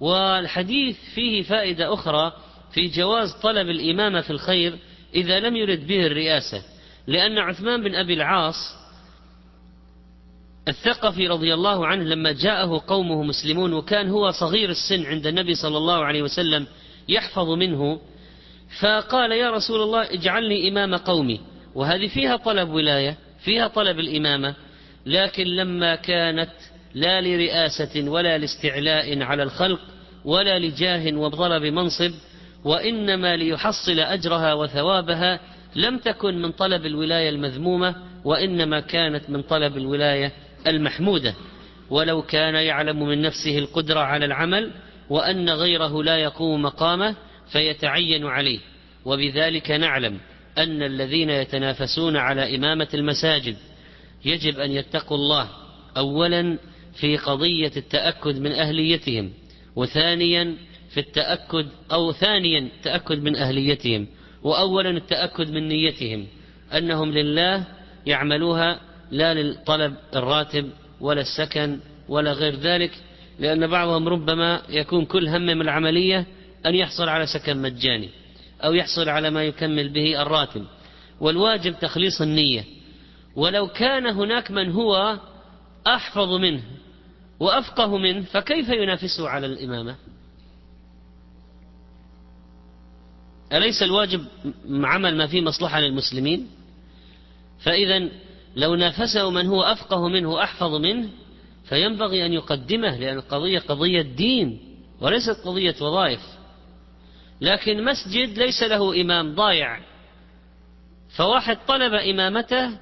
والحديث 0.00 0.96
فيه 1.14 1.42
فائدة 1.42 1.94
أخرى 1.94 2.32
في 2.72 2.88
جواز 2.88 3.32
طلب 3.32 3.68
الإمامة 3.68 4.20
في 4.20 4.30
الخير 4.30 4.78
إذا 5.14 5.40
لم 5.40 5.56
يرد 5.56 5.86
به 5.86 6.06
الرئاسة. 6.06 6.62
لأن 7.06 7.38
عثمان 7.38 7.82
بن 7.82 7.94
أبي 7.94 8.14
العاص 8.14 8.78
الثقفي 10.68 11.28
رضي 11.28 11.54
الله 11.54 11.86
عنه 11.86 12.04
لما 12.04 12.32
جاءه 12.32 12.82
قومه 12.86 13.22
مسلمون 13.22 13.72
وكان 13.72 14.10
هو 14.10 14.30
صغير 14.30 14.70
السن 14.70 15.06
عند 15.06 15.26
النبي 15.26 15.54
صلى 15.54 15.76
الله 15.76 16.04
عليه 16.04 16.22
وسلم 16.22 16.66
يحفظ 17.08 17.48
منه 17.48 18.00
فقال 18.80 19.32
يا 19.32 19.50
رسول 19.50 19.82
الله 19.82 20.02
اجعلني 20.02 20.68
إمام 20.68 20.94
قومي. 20.94 21.40
وهذه 21.74 22.08
فيها 22.08 22.36
طلب 22.36 22.70
ولاية 22.70 23.16
فيها 23.44 23.68
طلب 23.68 23.98
الإمامة 23.98 24.54
لكن 25.06 25.44
لما 25.46 25.94
كانت 25.94 26.50
لا 26.94 27.20
لرئاسة 27.20 28.10
ولا 28.10 28.38
لاستعلاء 28.38 29.22
على 29.22 29.42
الخلق 29.42 29.80
ولا 30.24 30.58
لجاه 30.58 31.16
وطلب 31.16 31.62
منصب 31.62 32.12
وإنما 32.64 33.36
ليحصل 33.36 34.00
أجرها 34.00 34.54
وثوابها 34.54 35.40
لم 35.76 35.98
تكن 35.98 36.42
من 36.42 36.52
طلب 36.52 36.86
الولاية 36.86 37.28
المذمومة 37.28 37.94
وإنما 38.24 38.80
كانت 38.80 39.30
من 39.30 39.42
طلب 39.42 39.76
الولاية 39.76 40.32
المحمودة. 40.66 41.34
ولو 41.90 42.22
كان 42.22 42.54
يعلم 42.54 43.02
من 43.08 43.22
نفسه 43.22 43.58
القدرة 43.58 44.00
على 44.00 44.24
العمل 44.24 44.70
وأن 45.10 45.50
غيره 45.50 46.02
لا 46.02 46.16
يقوم 46.18 46.62
مقامه 46.62 47.14
فيتعين 47.52 48.26
عليه. 48.26 48.58
وبذلك 49.04 49.70
نعلم 49.70 50.18
أن 50.58 50.82
الذين 50.82 51.30
يتنافسون 51.30 52.16
على 52.16 52.56
إمامة 52.56 52.88
المساجد 52.94 53.56
يجب 54.24 54.60
أن 54.60 54.72
يتقوا 54.72 55.16
الله 55.16 55.48
أولا 55.96 56.58
في 57.00 57.16
قضية 57.16 57.72
التأكد 57.76 58.38
من 58.38 58.52
أهليتهم 58.52 59.30
وثانيا 59.76 60.54
في 60.90 61.00
التأكد 61.00 61.66
أو 61.92 62.12
ثانيا 62.12 62.58
التأكد 62.58 63.22
من 63.22 63.36
أهليتهم 63.36 64.06
وأولا 64.42 64.90
التأكد 64.90 65.50
من 65.50 65.68
نيتهم 65.68 66.26
أنهم 66.72 67.12
لله 67.12 67.64
يعملوها 68.06 68.80
لا 69.10 69.34
للطلب 69.34 69.94
الراتب 70.16 70.70
ولا 71.00 71.20
السكن 71.20 71.78
ولا 72.08 72.32
غير 72.32 72.54
ذلك 72.54 72.90
لأن 73.38 73.66
بعضهم 73.66 74.08
ربما 74.08 74.62
يكون 74.68 75.04
كل 75.04 75.28
همه 75.28 75.54
من 75.54 75.60
العملية 75.60 76.26
أن 76.66 76.74
يحصل 76.74 77.08
على 77.08 77.26
سكن 77.26 77.62
مجاني 77.62 78.10
أو 78.64 78.72
يحصل 78.72 79.08
على 79.08 79.30
ما 79.30 79.44
يكمل 79.44 79.88
به 79.88 80.22
الراتب. 80.22 80.64
والواجب 81.20 81.78
تخليص 81.78 82.20
النية. 82.20 82.64
ولو 83.36 83.68
كان 83.68 84.06
هناك 84.06 84.50
من 84.50 84.72
هو 84.72 85.18
أحفظ 85.86 86.32
منه 86.32 86.62
وأفقه 87.40 87.98
منه 87.98 88.22
فكيف 88.22 88.68
ينافسه 88.68 89.28
على 89.28 89.46
الإمامة؟ 89.46 89.96
أليس 93.52 93.82
الواجب 93.82 94.24
عمل 94.70 95.16
ما 95.16 95.26
فيه 95.26 95.40
مصلحة 95.40 95.80
للمسلمين؟ 95.80 96.48
فإذا 97.58 98.08
لو 98.56 98.74
نافسه 98.74 99.30
من 99.30 99.46
هو 99.46 99.62
أفقه 99.62 100.08
منه 100.08 100.30
وأحفظ 100.30 100.74
منه 100.74 101.08
فينبغي 101.64 102.26
أن 102.26 102.32
يقدمه 102.32 102.96
لأن 102.96 103.16
القضية 103.18 103.58
قضية 103.58 104.02
دين 104.02 104.60
وليست 105.00 105.40
قضية 105.44 105.74
وظائف. 105.80 106.20
لكن 107.40 107.84
مسجد 107.84 108.38
ليس 108.38 108.62
له 108.62 109.00
إمام 109.00 109.34
ضايع. 109.34 109.80
فواحد 111.16 111.58
طلب 111.68 111.94
إمامته 111.94 112.78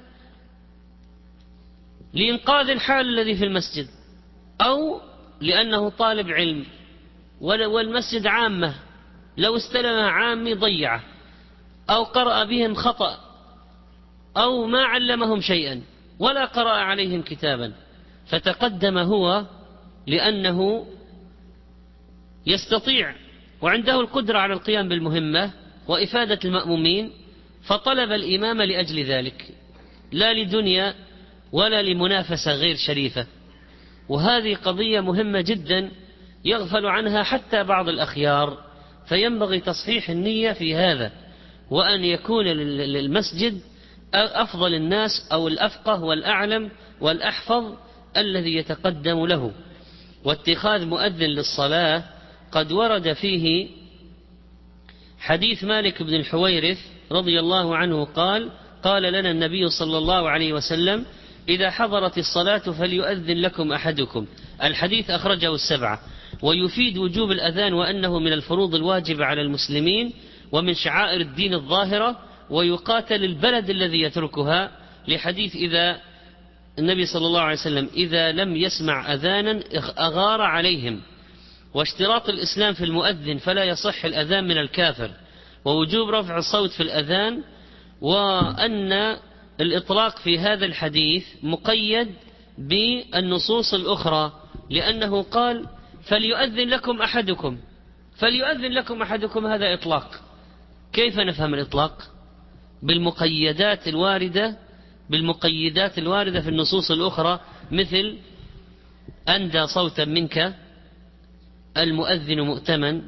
لإنقاذ 2.13 2.69
الحال 2.69 3.05
الذي 3.05 3.35
في 3.35 3.45
المسجد 3.45 3.87
أو 4.61 5.01
لأنه 5.41 5.89
طالب 5.89 6.29
علم. 6.29 6.65
والمسجد 7.41 8.27
عامة. 8.27 8.75
لو 9.37 9.57
استلم 9.57 9.99
عامي 9.99 10.53
ضيعه 10.53 11.03
أو 11.89 12.03
قرأ 12.03 12.43
بهم 12.43 12.75
خطأ 12.75 13.17
أو 14.37 14.65
ما 14.65 14.83
علمهم 14.83 15.41
شيئا 15.41 15.81
ولا 16.19 16.45
قرأ 16.45 16.71
عليهم 16.71 17.21
كتابا. 17.21 17.73
فتقدم 18.27 18.97
هو 18.97 19.45
لأنه 20.07 20.87
يستطيع 22.45 23.15
وعنده 23.61 24.01
القدرة 24.01 24.39
على 24.39 24.53
القيام 24.53 24.89
بالمهمة 24.89 25.51
وإفادة 25.87 26.39
المأمومين 26.45 27.11
فطلب 27.63 28.11
الإمام 28.11 28.61
لأجل 28.61 29.03
ذلك 29.03 29.45
لا 30.11 30.33
لدنيا 30.33 30.93
ولا 31.51 31.81
لمنافسة 31.81 32.55
غير 32.55 32.75
شريفة. 32.75 33.27
وهذه 34.09 34.55
قضية 34.55 34.99
مهمة 34.99 35.41
جدا 35.41 35.91
يغفل 36.45 36.85
عنها 36.85 37.23
حتى 37.23 37.63
بعض 37.63 37.89
الأخيار 37.89 38.57
فينبغي 39.07 39.59
تصحيح 39.59 40.09
النية 40.09 40.51
في 40.51 40.75
هذا 40.75 41.11
وأن 41.69 42.03
يكون 42.03 42.45
للمسجد 42.45 43.61
أفضل 44.13 44.73
الناس 44.73 45.11
أو 45.31 45.47
الأفقه 45.47 46.03
والأعلم 46.03 46.71
والأحفظ 47.01 47.75
الذي 48.17 48.55
يتقدم 48.55 49.25
له. 49.25 49.51
واتخاذ 50.23 50.85
مؤذن 50.85 51.25
للصلاة 51.25 52.03
قد 52.51 52.71
ورد 52.71 53.13
فيه 53.13 53.67
حديث 55.19 55.63
مالك 55.63 56.03
بن 56.03 56.13
الحويرث 56.13 56.77
رضي 57.11 57.39
الله 57.39 57.75
عنه 57.75 58.05
قال 58.05 58.51
قال 58.83 59.03
لنا 59.03 59.31
النبي 59.31 59.69
صلى 59.69 59.97
الله 59.97 60.29
عليه 60.29 60.53
وسلم 60.53 61.05
إذا 61.49 61.69
حضرت 61.69 62.17
الصلاة 62.17 62.57
فليؤذن 62.57 63.41
لكم 63.41 63.71
أحدكم. 63.71 64.25
الحديث 64.63 65.09
أخرجه 65.09 65.55
السبعة. 65.55 65.99
ويفيد 66.41 66.97
وجوب 66.97 67.31
الأذان 67.31 67.73
وأنه 67.73 68.19
من 68.19 68.33
الفروض 68.33 68.75
الواجبة 68.75 69.25
على 69.25 69.41
المسلمين 69.41 70.13
ومن 70.51 70.73
شعائر 70.73 71.21
الدين 71.21 71.53
الظاهرة 71.53 72.19
ويقاتل 72.49 73.23
البلد 73.23 73.69
الذي 73.69 74.01
يتركها 74.01 74.71
لحديث 75.07 75.55
إذا 75.55 76.01
النبي 76.79 77.05
صلى 77.05 77.27
الله 77.27 77.41
عليه 77.41 77.59
وسلم 77.59 77.89
إذا 77.93 78.31
لم 78.31 78.55
يسمع 78.55 79.13
أذانا 79.13 79.59
أغار 79.99 80.41
عليهم. 80.41 81.01
واشتراط 81.73 82.29
الإسلام 82.29 82.73
في 82.73 82.83
المؤذن 82.83 83.37
فلا 83.37 83.63
يصح 83.63 84.05
الأذان 84.05 84.43
من 84.43 84.57
الكافر 84.57 85.11
ووجوب 85.65 86.09
رفع 86.09 86.37
الصوت 86.37 86.71
في 86.71 86.83
الأذان 86.83 87.43
وأن 88.01 89.17
الإطلاق 89.61 90.17
في 90.17 90.39
هذا 90.39 90.65
الحديث 90.65 91.25
مقيد 91.43 92.07
بالنصوص 92.57 93.73
الأخرى 93.73 94.31
لأنه 94.69 95.23
قال 95.23 95.65
فليؤذن 96.03 96.69
لكم 96.69 97.01
أحدكم. 97.01 97.57
فليؤذن 98.17 98.71
لكم 98.71 99.01
أحدكم 99.01 99.45
هذا 99.47 99.73
إطلاق. 99.73 100.21
كيف 100.93 101.19
نفهم 101.19 101.53
الإطلاق؟ 101.53 102.03
بالمقيدات 102.83 103.87
الواردة 103.87 104.57
بالمقيدات 105.09 105.97
الواردة 105.97 106.41
في 106.41 106.49
النصوص 106.49 106.91
الأخرى 106.91 107.39
مثل 107.71 108.17
أندى 109.29 109.67
صوتا 109.67 110.05
منك 110.05 110.55
المؤذن 111.83 112.41
مؤتمن 112.41 113.01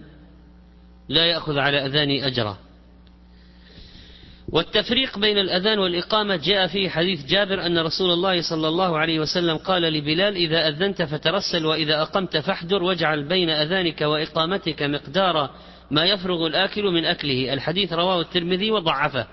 لا 1.09 1.25
يأخذ 1.25 1.57
على 1.57 1.85
أذاني 1.85 2.27
أجرا. 2.27 2.57
والتفريق 4.51 5.19
بين 5.19 5.37
الأذان 5.37 5.79
والإقامة 5.79 6.35
جاء 6.35 6.67
في 6.67 6.89
حديث 6.89 7.25
جابر 7.25 7.65
أن 7.65 7.79
رسول 7.79 8.11
الله 8.11 8.41
صلى 8.41 8.67
الله 8.67 8.97
عليه 8.97 9.19
وسلم 9.19 9.57
قال 9.57 9.81
لبلال 9.81 10.35
إذا 10.35 10.67
أذنت 10.67 11.01
فترسل 11.01 11.65
وإذا 11.65 12.01
أقمت 12.01 12.37
فاحذر 12.37 12.83
واجعل 12.83 13.23
بين 13.23 13.49
أذانك 13.49 14.01
وإقامتك 14.01 14.83
مقدار 14.83 15.49
ما 15.91 16.05
يفرغ 16.05 16.47
الآكل 16.47 16.83
من 16.83 17.05
أكله. 17.05 17.53
الحديث 17.53 17.93
رواه 17.93 18.21
الترمذي 18.21 18.71
وضعفه. 18.71 19.27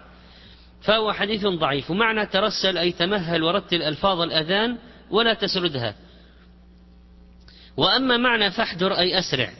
فهو 0.82 1.12
حديث 1.12 1.46
ضعيف. 1.46 1.90
ومعنى 1.90 2.26
ترسل 2.26 2.78
أي 2.78 2.92
تمهل 2.92 3.42
ورتل 3.42 3.82
ألفاظ 3.82 4.20
الأذان 4.20 4.76
ولا 5.10 5.34
تسردها. 5.34 5.94
وأما 7.76 8.16
معنى 8.16 8.50
فاحذر 8.50 8.98
أي 8.98 9.18
أسرع 9.18 9.50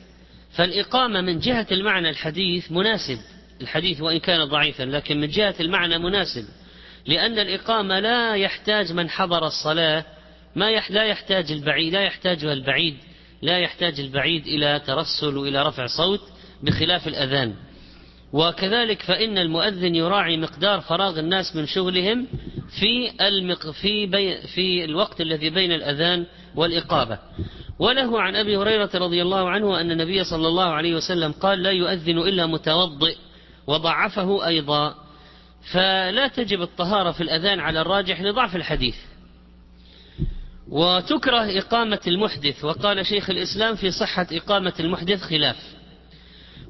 فالإقامة 0.53 1.21
من 1.21 1.39
جهة 1.39 1.67
المعنى 1.73 2.11
الحديث 2.11 2.73
مناسب 2.73 3.19
الحديث 3.61 4.01
وإن 4.01 4.19
كان 4.19 4.45
ضعيفا 4.45 4.83
لكن 4.83 5.21
من 5.21 5.29
جهة 5.29 5.55
المعنى 5.61 5.99
مناسب 5.99 6.45
لأن 7.07 7.39
الإقامة 7.39 8.01
لا 8.01 8.37
يحتاج 8.37 8.93
من 8.93 9.11
حضر 9.11 9.47
الصلاة 9.47 10.05
ما 10.57 10.71
يح 10.71 10.91
لا 10.91 11.05
يحتاج 11.05 11.53
البعيد 11.53 11.93
لا 11.93 12.03
يحتاجها 12.03 12.53
البعيد 12.53 12.97
لا 13.43 13.59
يحتاج 13.59 14.01
البعيد 14.01 14.47
إلى 14.47 14.81
ترسل 14.87 15.37
وإلى 15.37 15.63
رفع 15.63 15.87
صوت 15.87 16.21
بخلاف 16.63 17.09
الأذان. 17.09 17.55
وكذلك 18.37 19.03
فإن 19.03 19.38
المؤذن 19.38 19.94
يراعي 19.94 20.37
مقدار 20.37 20.81
فراغ 20.81 21.18
الناس 21.18 21.57
من 21.57 21.66
شغلهم 21.66 22.27
في 22.81 23.11
المق 23.20 23.70
في 23.70 24.07
بي 24.07 24.42
في 24.42 24.85
الوقت 24.85 25.20
الذي 25.20 25.51
بين 25.51 25.72
الأذان 25.72 26.27
والإقامة. 26.55 27.18
وله 27.79 28.20
عن 28.20 28.37
أبي 28.37 28.57
هريرة 28.57 28.90
رضي 28.94 29.22
الله 29.22 29.51
عنه 29.51 29.81
أن 29.81 29.90
النبي 29.90 30.25
صلى 30.25 30.49
الله 30.49 30.64
عليه 30.64 30.94
وسلم 30.94 31.33
قال 31.33 31.62
لا 31.62 31.70
يؤذن 31.70 32.18
إلا 32.18 32.46
متوضئ 32.46 33.16
وضعفه 33.66 34.46
أيضا. 34.46 34.94
فلا 35.72 36.29
تجب 36.29 36.62
الطهارة 36.62 37.12
في 37.12 37.20
الأذان 37.20 37.61
على 37.61 37.81
الراجح 37.81 38.20
لضعف 38.20 38.57
الحديث. 38.57 38.96
وتكره 40.68 41.59
إقامة 41.59 42.01
المحدث 42.07 42.64
وقال 42.64 43.07
شيخ 43.07 43.31
الإسلام 43.31 43.75
في 43.75 43.90
صحة 43.90 44.27
إقامة 44.33 44.75
المحدث 44.81 45.22
خلاف. 45.22 45.76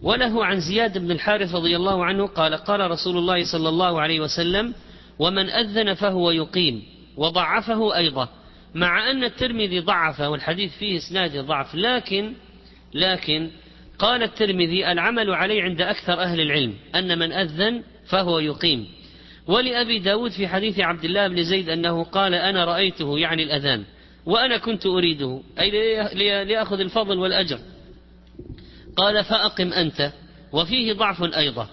وله 0.02 0.44
عن 0.44 0.60
زياد 0.60 0.98
بن 0.98 1.10
الحارث 1.10 1.54
رضي 1.54 1.76
الله 1.76 2.04
عنه 2.04 2.26
قال 2.26 2.54
قال 2.54 2.90
رسول 2.90 3.18
الله 3.18 3.44
صلى 3.52 3.68
الله 3.68 4.00
عليه 4.00 4.20
وسلم 4.20 4.74
ومن 5.18 5.50
أذن 5.50 5.94
فهو 5.94 6.30
يقيم 6.30 6.82
وضعفه 7.16 7.96
أيضا. 7.96 8.28
مع 8.74 9.10
أن 9.10 9.24
الترمذي 9.24 9.80
ضعفه 9.80 10.28
والحديث 10.28 10.76
فيه 10.78 10.96
إسناد 10.96 11.36
ضعف 11.36 11.74
لكن 11.74 12.32
لكن 12.94 13.50
قال 13.98 14.22
الترمذي 14.22 14.92
العمل 14.92 15.30
عليه 15.30 15.62
عند 15.62 15.80
أكثر 15.80 16.12
أهل 16.12 16.40
العلم 16.40 16.74
أن 16.94 17.18
من 17.18 17.32
أذن 17.32 17.82
فهو 18.08 18.38
يقيم. 18.38 18.86
ولأبي 19.46 19.98
داود 19.98 20.30
في 20.30 20.48
حديث 20.48 20.80
عبد 20.80 21.04
الله 21.04 21.28
بن 21.28 21.44
زيد 21.44 21.68
أنه 21.68 22.04
قال 22.04 22.34
أنا 22.34 22.64
رأيته 22.64 23.18
يعني 23.18 23.42
الأذان 23.42 23.84
وأنا 24.26 24.56
كنت 24.56 24.86
أريده 24.86 25.40
أي 25.60 25.70
ليأخذ 26.44 26.80
الفضل 26.80 27.18
والأجر. 27.18 27.58
قال 28.96 29.24
فأقم 29.24 29.72
أنت. 29.72 30.12
وفيه 30.52 30.92
ضعف 30.92 31.22
أيضا. 31.22 31.68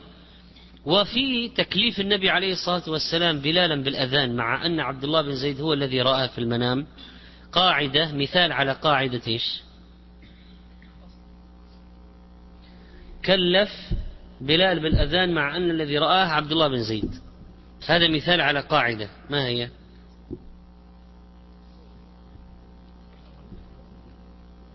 وفي 0.86 1.50
تكليف 1.50 2.00
النبي 2.00 2.30
عليه 2.30 2.54
الصلاة 2.54 2.90
والسلام 2.90 3.40
بلالا 3.40 3.84
بالأذان 3.84 4.36
مع 4.36 4.66
أن 4.66 4.80
عبد 4.80 5.04
الله 5.04 5.22
بن 5.22 5.36
زيد 5.36 5.62
هو 5.62 5.74
الذي 5.74 6.02
رأى 6.02 6.30
في 6.30 6.38
المنام. 6.38 6.88
قاعدة 7.52 8.12
مثال 8.12 8.52
على 8.52 8.72
قاعدة 8.72 9.22
إيش؟ 9.28 9.62
كلف 13.26 13.70
بلال 14.42 14.80
بالأذان 14.80 15.34
مع 15.34 15.58
أن 15.58 15.72
الذي 15.72 15.98
رآه 15.98 16.28
عبد 16.28 16.52
الله 16.52 16.68
بن 16.68 16.84
زيد. 16.84 17.16
هذا 17.88 18.08
مثال 18.08 18.42
على 18.42 18.60
قاعدة. 18.60 19.10
ما 19.30 19.46
هي؟ 19.46 19.70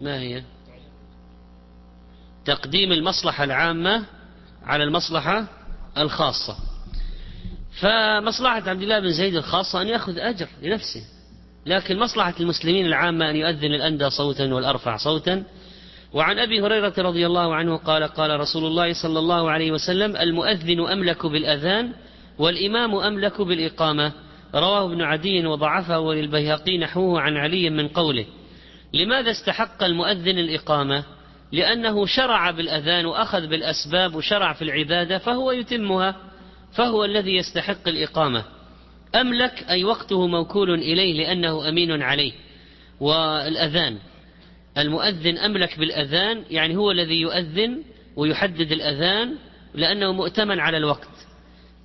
ما 0.00 0.18
هي؟ 0.18 0.42
تقديم 2.48 2.92
المصلحة 2.92 3.44
العامة 3.44 4.04
على 4.64 4.84
المصلحة 4.84 5.46
الخاصة. 5.98 6.56
فمصلحة 7.80 8.70
عبد 8.70 8.82
الله 8.82 9.00
بن 9.00 9.12
زيد 9.12 9.34
الخاصة 9.34 9.82
أن 9.82 9.88
يأخذ 9.88 10.18
أجر 10.18 10.48
لنفسه. 10.62 11.02
لكن 11.66 11.98
مصلحة 11.98 12.34
المسلمين 12.40 12.86
العامة 12.86 13.30
أن 13.30 13.36
يؤذن 13.36 13.74
الأندى 13.74 14.10
صوتا 14.10 14.54
والأرفع 14.54 14.96
صوتا. 14.96 15.44
وعن 16.12 16.38
أبي 16.38 16.60
هريرة 16.60 16.94
رضي 16.98 17.26
الله 17.26 17.54
عنه 17.54 17.76
قال 17.76 18.04
قال 18.04 18.40
رسول 18.40 18.64
الله 18.64 18.92
صلى 19.02 19.18
الله 19.18 19.50
عليه 19.50 19.72
وسلم 19.72 20.16
المؤذن 20.16 20.80
أملك 20.80 21.26
بالأذان 21.26 21.92
والإمام 22.38 22.94
أملك 22.94 23.40
بالإقامة. 23.40 24.12
رواه 24.54 24.86
ابن 24.86 25.02
عدي 25.02 25.46
وضعفه 25.46 25.98
وللبيهقي 25.98 26.78
نحوه 26.78 27.20
عن 27.20 27.36
علي 27.36 27.70
من 27.70 27.88
قوله 27.88 28.26
لماذا 28.94 29.30
استحق 29.30 29.84
المؤذن 29.84 30.38
الإقامة؟ 30.38 31.17
لأنه 31.52 32.06
شرع 32.06 32.50
بالأذان 32.50 33.06
وأخذ 33.06 33.46
بالأسباب 33.46 34.14
وشرع 34.14 34.52
في 34.52 34.62
العبادة 34.62 35.18
فهو 35.18 35.52
يتمها 35.52 36.16
فهو 36.72 37.04
الذي 37.04 37.36
يستحق 37.36 37.88
الإقامة. 37.88 38.44
أملك 39.14 39.64
أي 39.68 39.84
وقته 39.84 40.26
موكول 40.26 40.74
إليه 40.74 41.12
لأنه 41.12 41.68
أمين 41.68 42.02
عليه. 42.02 42.32
والأذان 43.00 43.98
المؤذن 44.78 45.38
أملك 45.38 45.78
بالأذان 45.78 46.44
يعني 46.50 46.76
هو 46.76 46.90
الذي 46.90 47.20
يؤذن 47.20 47.82
ويحدد 48.16 48.72
الأذان 48.72 49.34
لأنه 49.74 50.12
مؤتمن 50.12 50.60
على 50.60 50.76
الوقت. 50.76 51.08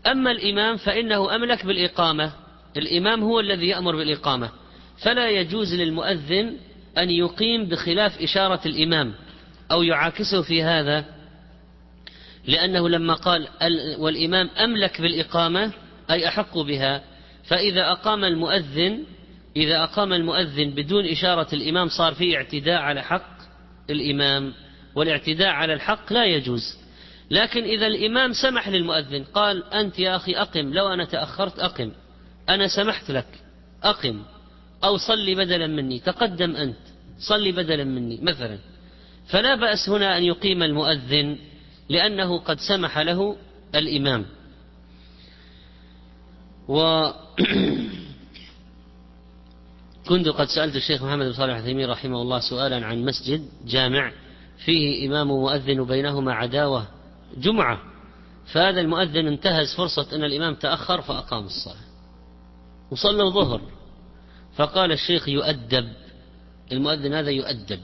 أما 0.08 0.32
الإمام 0.32 0.78
فإنه 0.78 1.36
أملك 1.36 1.65
بالإقامة. 1.65 2.32
الإمام 2.78 3.23
هو 3.23 3.39
الذي 3.39 3.67
يأمر 3.67 3.95
بالإقامة. 3.95 4.49
فلا 5.04 5.30
يجوز 5.30 5.73
للمؤذن 5.73 6.58
أن 6.97 7.10
يقيم 7.10 7.65
بخلاف 7.65 8.21
إشارة 8.21 8.62
الإمام. 8.65 9.13
أو 9.73 9.83
يعاكسه 9.83 10.41
في 10.41 10.63
هذا 10.63 11.05
لأنه 12.47 12.89
لما 12.89 13.13
قال 13.13 13.47
والإمام 13.97 14.49
أملك 14.49 15.01
بالإقامة 15.01 15.73
أي 16.12 16.27
أحق 16.27 16.57
بها 16.57 17.03
فإذا 17.43 17.91
أقام 17.91 18.23
المؤذن 18.23 19.03
إذا 19.55 19.83
أقام 19.83 20.13
المؤذن 20.13 20.69
بدون 20.69 21.05
إشارة 21.05 21.47
الإمام 21.55 21.88
صار 21.88 22.13
فيه 22.13 22.38
اعتداء 22.38 22.81
على 22.81 23.01
حق 23.03 23.38
الإمام 23.89 24.53
والاعتداء 24.95 25.47
على 25.47 25.73
الحق 25.73 26.13
لا 26.13 26.25
يجوز. 26.25 26.77
لكن 27.31 27.63
إذا 27.63 27.88
الإمام 27.88 28.33
سمح 28.33 28.69
للمؤذن 28.69 29.23
قال 29.23 29.73
أنت 29.73 29.99
يا 29.99 30.15
أخي 30.15 30.33
أقم 30.36 30.73
لو 30.73 30.88
أنا 30.88 31.05
تأخرت 31.05 31.59
أقم 31.59 31.91
أنا 32.49 32.67
سمحت 32.67 33.12
لك 33.12 33.27
أقم 33.83 34.23
أو 34.83 34.97
صلي 34.97 35.36
بدلا 35.36 35.67
مني 35.67 35.99
تقدم 35.99 36.55
أنت 36.55 36.77
صلي 37.19 37.51
بدلا 37.51 37.83
مني 37.83 38.19
مثلا. 38.21 38.57
فلا 39.27 39.55
بأس 39.55 39.89
هنا 39.89 40.17
أن 40.17 40.23
يقيم 40.23 40.63
المؤذن 40.63 41.38
لأنه 41.89 42.39
قد 42.39 42.59
سمح 42.59 42.97
له 42.99 43.38
الإمام. 43.75 44.25
و 46.67 47.07
كنت 50.09 50.27
قد 50.27 50.47
سألت 50.47 50.75
الشيخ 50.75 51.03
محمد 51.03 51.25
بن 51.25 51.33
صالح 51.33 51.55
العثيمين 51.55 51.89
رحمه 51.89 52.21
الله 52.21 52.39
سؤالا 52.39 52.86
عن 52.86 53.05
مسجد 53.05 53.47
جامع 53.65 54.12
فيه 54.65 55.07
إمام 55.07 55.27
مؤذن 55.27 55.86
بينهما 55.86 56.33
عداوة 56.33 56.88
جمعة 57.38 57.79
فهذا 58.45 58.81
المؤذن 58.81 59.27
انتهز 59.27 59.75
فرصة 59.75 60.15
أن 60.15 60.23
الإمام 60.23 60.55
تأخر 60.55 61.01
فأقام 61.01 61.45
الصلاة 61.45 61.83
وصلوا 62.91 63.27
الظهر. 63.27 63.62
فقال 64.55 64.91
الشيخ 64.91 65.29
يؤدب 65.29 65.93
المؤذن 66.71 67.13
هذا 67.13 67.29
يؤدب. 67.29 67.79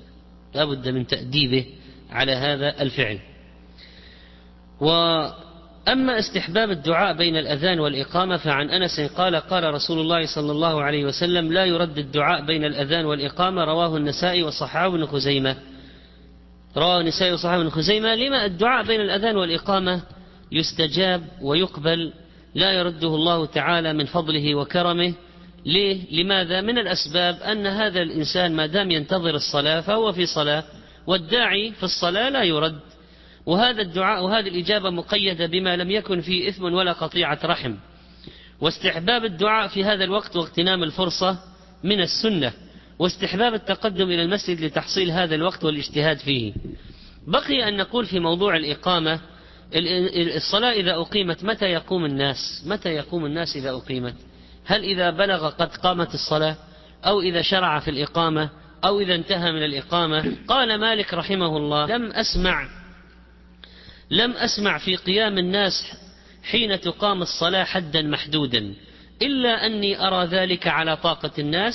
لا 0.55 0.65
بد 0.65 0.89
من 0.89 1.07
تأديبه 1.07 1.65
على 2.11 2.31
هذا 2.31 2.81
الفعل. 2.81 3.19
وأما 4.81 6.19
استحباب 6.19 6.71
الدعاء 6.71 7.17
بين 7.17 7.37
الأذان 7.37 7.79
والإقامة 7.79 8.37
فعن 8.37 8.69
أنس 8.69 8.99
قال 8.99 9.35
قال 9.35 9.73
رسول 9.73 9.99
الله 9.99 10.35
صلى 10.35 10.51
الله 10.51 10.83
عليه 10.83 11.05
وسلم 11.05 11.53
لا 11.53 11.65
يرد 11.65 11.97
الدعاء 11.97 12.45
بين 12.45 12.65
الأذان 12.65 13.05
والإقامة 13.05 13.63
رواه 13.63 13.97
النسائي 13.97 14.43
وصححه 14.43 14.89
بن 14.89 15.05
خزيمة. 15.05 15.55
رواه 16.77 17.01
النسائي 17.01 17.33
وصححه 17.33 17.59
بن 17.59 17.69
خزيمة 17.69 18.15
لما 18.15 18.45
الدعاء 18.45 18.85
بين 18.85 19.01
الأذان 19.01 19.37
والإقامة 19.37 20.01
يستجاب 20.51 21.23
ويقبل 21.41 22.13
لا 22.55 22.71
يرده 22.71 23.07
الله 23.07 23.45
تعالى 23.45 23.93
من 23.93 24.05
فضله 24.05 24.55
وكرمه. 24.55 25.13
ليه؟ 25.65 26.21
لماذا؟ 26.21 26.61
من 26.61 26.77
الأسباب 26.77 27.35
أن 27.41 27.67
هذا 27.67 28.01
الإنسان 28.01 28.55
ما 28.55 28.65
دام 28.65 28.91
ينتظر 28.91 29.35
الصلاة 29.35 29.81
فهو 29.81 30.11
في 30.11 30.25
صلاة 30.25 30.63
والداعي 31.07 31.71
في 31.71 31.83
الصلاة 31.83 32.29
لا 32.29 32.43
يرد. 32.43 32.79
وهذا 33.45 33.81
الدعاء 33.81 34.23
وهذه 34.23 34.47
الإجابة 34.47 34.89
مقيدة 34.89 35.45
بما 35.45 35.75
لم 35.75 35.91
يكن 35.91 36.21
فيه 36.21 36.49
إثم 36.49 36.63
ولا 36.63 36.91
قطيعة 36.91 37.39
رحم. 37.43 37.75
واستحباب 38.61 39.25
الدعاء 39.25 39.67
في 39.67 39.83
هذا 39.83 40.03
الوقت 40.03 40.35
واغتنام 40.35 40.83
الفرصة 40.83 41.39
من 41.83 42.01
السنة. 42.01 42.53
واستحباب 42.99 43.53
التقدم 43.53 44.03
إلى 44.03 44.23
المسجد 44.23 44.61
لتحصيل 44.61 45.11
هذا 45.11 45.35
الوقت 45.35 45.63
والاجتهاد 45.63 46.17
فيه. 46.17 46.53
بقي 47.27 47.67
أن 47.67 47.77
نقول 47.77 48.05
في 48.05 48.19
موضوع 48.19 48.55
الإقامة 48.55 49.19
الصلاة 50.35 50.71
إذا 50.71 50.95
أقيمت 50.95 51.43
متى 51.43 51.65
يقوم 51.65 52.05
الناس؟ 52.05 52.63
متى 52.65 52.89
يقوم 52.89 53.25
الناس 53.25 53.55
إذا 53.55 53.71
أقيمت؟ 53.71 54.15
هل 54.69 54.83
إذا 54.83 55.09
بلغ 55.09 55.49
قد 55.49 55.75
قامت 55.75 56.13
الصلاة 56.13 56.55
أو 57.05 57.21
إذا 57.21 57.41
شرع 57.41 57.79
في 57.79 57.89
الإقامة 57.89 58.49
أو 58.85 58.99
إذا 58.99 59.15
انتهى 59.15 59.51
من 59.51 59.63
الإقامة؟ 59.63 60.35
قال 60.47 60.79
مالك 60.79 61.13
رحمه 61.13 61.57
الله 61.57 61.85
لم 61.85 62.11
أسمع 62.11 62.69
لم 64.09 64.31
أسمع 64.31 64.77
في 64.77 64.95
قيام 64.95 65.37
الناس 65.37 65.73
حين 66.43 66.79
تقام 66.81 67.21
الصلاة 67.21 67.63
حدا 67.63 68.01
محدودا 68.01 68.73
إلا 69.21 69.65
أني 69.65 70.07
أرى 70.07 70.25
ذلك 70.25 70.67
على 70.67 70.97
طاقة 70.97 71.31
الناس 71.39 71.73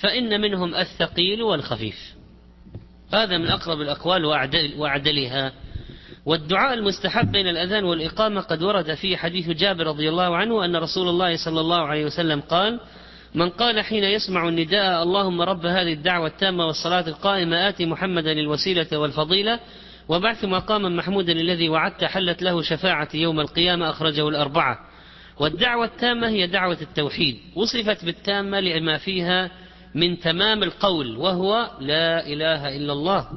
فإن 0.00 0.40
منهم 0.40 0.74
الثقيل 0.74 1.42
والخفيف. 1.42 2.14
هذا 3.12 3.38
من 3.38 3.46
أقرب 3.46 3.80
الأقوال 3.80 4.24
وأعدل 4.24 4.74
وأعدلها. 4.76 5.52
والدعاء 6.26 6.74
المستحب 6.74 7.32
بين 7.32 7.48
الأذان 7.48 7.84
والإقامة 7.84 8.40
قد 8.40 8.62
ورد 8.62 8.94
فيه 8.94 9.16
حديث 9.16 9.50
جابر 9.50 9.86
رضي 9.86 10.08
الله 10.08 10.36
عنه 10.36 10.64
أن 10.64 10.76
رسول 10.76 11.08
الله 11.08 11.36
صلى 11.36 11.60
الله 11.60 11.80
عليه 11.80 12.04
وسلم 12.04 12.40
قال 12.40 12.80
من 13.34 13.50
قال 13.50 13.80
حين 13.80 14.04
يسمع 14.04 14.48
النداء 14.48 15.02
اللهم 15.02 15.42
رب 15.42 15.66
هذه 15.66 15.92
الدعوة 15.92 16.26
التامة 16.26 16.66
والصلاة 16.66 17.08
القائمة 17.08 17.68
آتي 17.68 17.86
محمدا 17.86 18.32
الوسيلة 18.32 18.98
والفضيلة 18.98 19.60
وبعث 20.08 20.44
مقاما 20.44 20.88
محمودا 20.88 21.32
الذي 21.32 21.68
وعدت 21.68 22.04
حلت 22.04 22.42
له 22.42 22.62
شفاعة 22.62 23.08
يوم 23.14 23.40
القيامة 23.40 23.90
أخرجه 23.90 24.28
الأربعة. 24.28 24.78
والدعوة 25.40 25.84
التامة 25.84 26.28
هي 26.28 26.46
دعوة 26.46 26.78
التوحيد 26.82 27.36
وصفت 27.56 28.04
بالتامة 28.04 28.60
لما 28.60 28.98
فيها 28.98 29.50
من 29.94 30.18
تمام 30.18 30.62
القول 30.62 31.16
وهو 31.16 31.70
لا 31.80 32.26
إله 32.26 32.76
إلا 32.76 32.92
الله. 32.92 33.28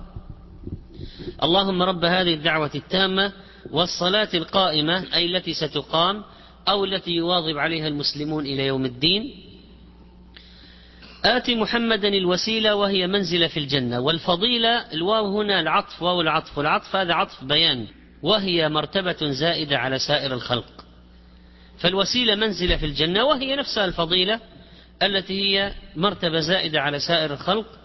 اللهم 1.43 1.83
رب 1.83 2.05
هذه 2.05 2.33
الدعوة 2.33 2.71
التامة 2.75 3.31
والصلاة 3.71 4.29
القائمة 4.33 5.05
أي 5.13 5.25
التي 5.25 5.53
ستقام 5.53 6.23
أو 6.69 6.85
التي 6.85 7.11
يواظب 7.11 7.57
عليها 7.57 7.87
المسلمون 7.87 8.45
إلى 8.45 8.65
يوم 8.67 8.85
الدين. 8.85 9.33
آت 11.25 11.49
محمدا 11.49 12.07
الوسيلة 12.07 12.75
وهي 12.75 13.07
منزلة 13.07 13.47
في 13.47 13.59
الجنة. 13.59 13.99
والفضيلة 13.99 14.93
الواو 14.93 15.41
هنا 15.41 15.59
العطف 15.59 16.01
واو 16.01 16.21
العطف. 16.21 16.57
والعطف 16.57 16.95
هذا 16.95 17.13
عطف 17.13 17.43
بيان. 17.43 17.87
وهي 18.23 18.69
مرتبة 18.69 19.31
زائدة 19.31 19.77
على 19.77 19.99
سائر 19.99 20.33
الخلق. 20.33 20.85
فالوسيلة 21.77 22.35
منزلة 22.35 22.77
في 22.77 22.85
الجنة 22.85 23.23
وهي 23.23 23.55
نفسها 23.55 23.85
الفضيلة 23.85 24.39
التي 25.03 25.33
هي 25.33 25.73
مرتبة 25.95 26.39
زائدة 26.39 26.81
على 26.81 26.99
سائر 26.99 27.33
الخلق. 27.33 27.78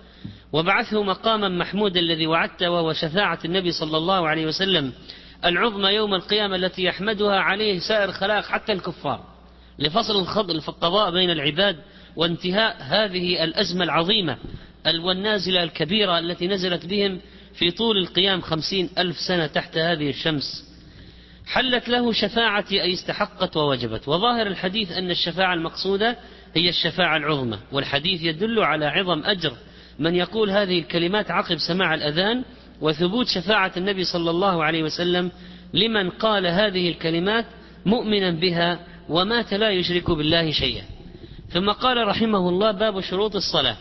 وبعثه 0.53 1.03
مقاما 1.03 1.49
محمودا 1.49 2.01
الذي 2.01 2.27
وعدته 2.27 2.71
وهو 2.71 2.93
شفاعة 2.93 3.39
النبي 3.45 3.73
صلى 3.73 3.97
الله 3.97 4.29
عليه 4.29 4.47
وسلم 4.47 4.93
العظمى 5.45 5.89
يوم 5.89 6.15
القيامة 6.15 6.57
التي 6.57 6.85
يحمدها 6.85 7.37
عليه 7.41 7.79
سائر 7.79 8.09
الخلائق 8.09 8.45
حتى 8.45 8.73
الكفار. 8.73 9.25
لفصل 9.79 10.21
القضاء 10.51 11.11
بين 11.11 11.31
العباد 11.31 11.77
وانتهاء 12.17 12.77
هذه 12.81 13.45
الأزمة 13.45 13.85
العظيمة 13.85 14.39
والنازلة 14.87 15.63
الكبيرة 15.63 16.19
التي 16.19 16.49
نزلت 16.49 16.87
بهم 16.87 17.21
في 17.55 17.71
طول 17.71 17.99
القيام 17.99 18.41
خمسين 18.41 18.91
ألف 18.99 19.17
سنة 19.17 19.47
تحت 19.47 19.79
هذه 19.79 20.11
الشمس. 20.11 20.65
حلت 21.47 21.89
له 21.89 22.13
شفاعة 22.13 22.65
أي 22.73 22.93
استحقت 22.93 23.57
ووجبت. 23.57 24.09
وظاهر 24.09 24.47
الحديث 24.47 24.93
أن 24.93 25.11
الشفاعة 25.11 25.55
المقصودة 25.55 26.17
هي 26.55 26.69
الشفاعة 26.69 27.17
العظمى 27.17 27.59
والحديث 27.73 28.23
يدل 28.23 28.61
على 28.61 28.87
عظم 28.87 29.25
أجر 29.25 29.53
من 29.99 30.15
يقول 30.15 30.51
هذه 30.51 30.79
الكلمات 30.79 31.31
عقب 31.31 31.57
سماع 31.59 31.95
الأذان 31.95 32.45
وثبوت 32.81 33.27
شفاعة 33.27 33.73
النبي 33.77 34.05
صلى 34.05 34.31
الله 34.31 34.65
عليه 34.65 34.83
وسلم 34.83 35.31
لمن 35.75 36.11
قال 36.11 36.47
هذه 36.47 36.89
الكلمات 36.89 37.47
مؤمنا 37.87 38.31
بها 38.31 38.79
ومات 39.09 39.55
لا 39.55 39.71
يشرك 39.71 40.11
بالله 40.11 40.51
شيئا. 40.51 40.85
ثم 41.51 41.71
قال 41.71 42.07
رحمه 42.07 42.49
الله 42.49 42.71
باب 42.71 43.01
شروط 43.01 43.37
الصلاة 43.37 43.77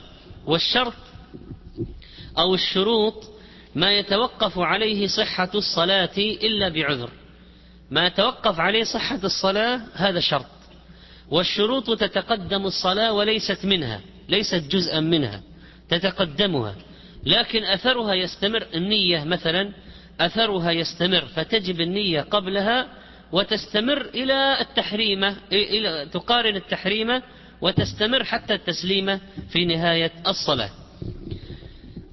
والشرط 0.45 0.93
أو 2.37 2.53
الشروط 2.53 3.23
ما 3.75 3.97
يتوقف 3.97 4.59
عليه 4.59 5.07
صحة 5.07 5.49
الصلاة 5.55 6.17
إلا 6.17 6.69
بعذر. 6.69 7.09
ما 7.91 8.05
يتوقف 8.05 8.59
عليه 8.59 8.83
صحة 8.83 9.19
الصلاة 9.23 9.81
هذا 9.93 10.19
شرط. 10.19 10.45
والشروط 11.31 11.99
تتقدم 11.99 12.65
الصلاة 12.65 13.13
وليست 13.13 13.65
منها 13.65 14.01
ليست 14.29 14.63
جزءا 14.69 14.99
منها. 14.99 15.41
تتقدمها 15.97 16.75
لكن 17.25 17.63
أثرها 17.63 18.13
يستمر 18.13 18.65
النية 18.73 19.23
مثلا 19.23 19.71
أثرها 20.19 20.71
يستمر 20.71 21.25
فتجب 21.35 21.81
النية 21.81 22.21
قبلها 22.21 22.87
وتستمر 23.31 24.01
إلى 24.01 24.61
التحريمة 24.61 25.35
إلى 25.51 26.07
تقارن 26.13 26.55
التحريمة 26.55 27.21
وتستمر 27.61 28.23
حتى 28.23 28.53
التسليمة 28.53 29.19
في 29.49 29.65
نهاية 29.65 30.11
الصلاة. 30.27 30.69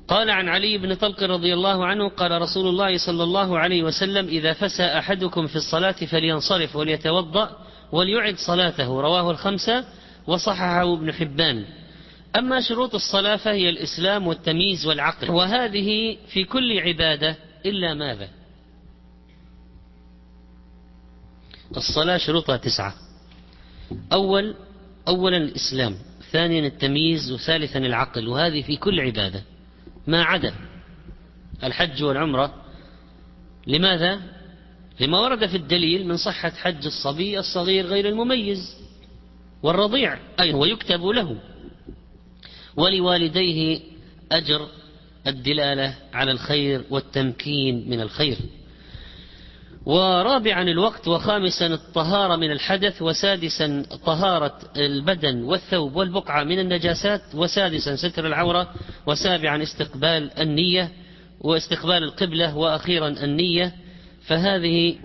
قال 0.09 0.31
عن 0.31 0.49
علي 0.49 0.79
بن 0.79 0.95
طلق 0.95 1.23
رضي 1.23 1.55
الله 1.55 1.87
عنه 1.87 2.09
قال 2.09 2.43
رسول 2.43 2.69
الله 2.69 2.99
صلى 2.99 3.23
الله 3.23 3.59
عليه 3.59 3.83
وسلم 3.83 4.29
إذا 4.29 4.53
فسى 4.53 4.83
أحدكم 4.83 5.47
في 5.47 5.57
الصلاة 5.57 5.93
فلينصرف 5.93 6.77
وليتوضأ 6.77 7.57
وليعد 7.93 8.37
صلاته. 8.37 9.01
رواه 9.01 9.31
الخمسة 9.31 9.85
وصححه 10.27 10.95
ابن 10.95 11.13
حبان. 11.13 11.65
أما 12.37 12.61
شروط 12.61 12.95
الصلاة 12.95 13.37
فهي 13.37 13.69
الإسلام 13.69 14.27
والتمييز 14.27 14.87
والعقل 14.87 15.31
وهذه 15.31 16.17
في 16.29 16.45
كل 16.45 16.79
عبادة 16.79 17.37
إلا 17.67 17.95
ماذا؟ 17.95 18.29
الصلاة 21.77 22.17
شروطها 22.17 22.57
تسعة. 22.57 22.95
أول 24.13 24.55
أولا 25.09 25.37
الإسلام 25.37 25.97
ثانيا 26.33 26.67
التمييز 26.67 27.33
وثالثا 27.33 27.79
العقل 27.79 28.29
وهذه 28.29 28.63
في 28.63 28.77
كل 28.77 29.01
عبادة. 29.01 29.43
ما 30.07 30.23
عدا 30.23 30.55
الحج 31.65 32.03
والعمرة. 32.03 32.55
لماذا؟ 33.67 34.21
لما 35.01 35.19
ورد 35.19 35.47
في 35.47 35.57
الدليل 35.57 36.07
من 36.07 36.17
صحة 36.17 36.51
حج 36.51 36.87
الصبي 36.87 37.39
الصغير 37.39 37.87
غير 37.87 38.09
المميز 38.09 38.77
والرضيع 39.63 40.19
أي 40.41 40.55
ويكتب 40.55 41.05
له. 41.05 41.37
ولوالديه 42.77 43.81
أجر 44.33 44.69
الدلالة 45.27 45.95
على 46.13 46.31
الخير 46.31 46.85
والتمكين 46.91 47.91
من 47.91 48.01
الخير. 48.01 48.37
ورابعا 49.87 50.63
الوقت 50.63 51.09
وخامسا 51.09 51.67
الطهارة 51.67 52.37
من 52.37 52.51
الحدث 52.51 53.03
وسادسا 53.03 53.83
طهارة 54.07 54.59
البدن 54.77 55.43
والثوب 55.43 55.97
والبقعة 55.97 56.45
من 56.45 56.59
النجاسات 56.59 57.23
وسادسا 57.35 57.97
ستر 57.97 58.27
العورة 58.27 58.75
وسابعا 59.07 59.63
استقبال 59.63 60.31
النية 60.39 60.91
واستقبال 61.41 62.05
القبلة 62.05 62.57
وأخيرا 62.57 63.09
النية. 63.09 63.75
فهذه 64.27 64.99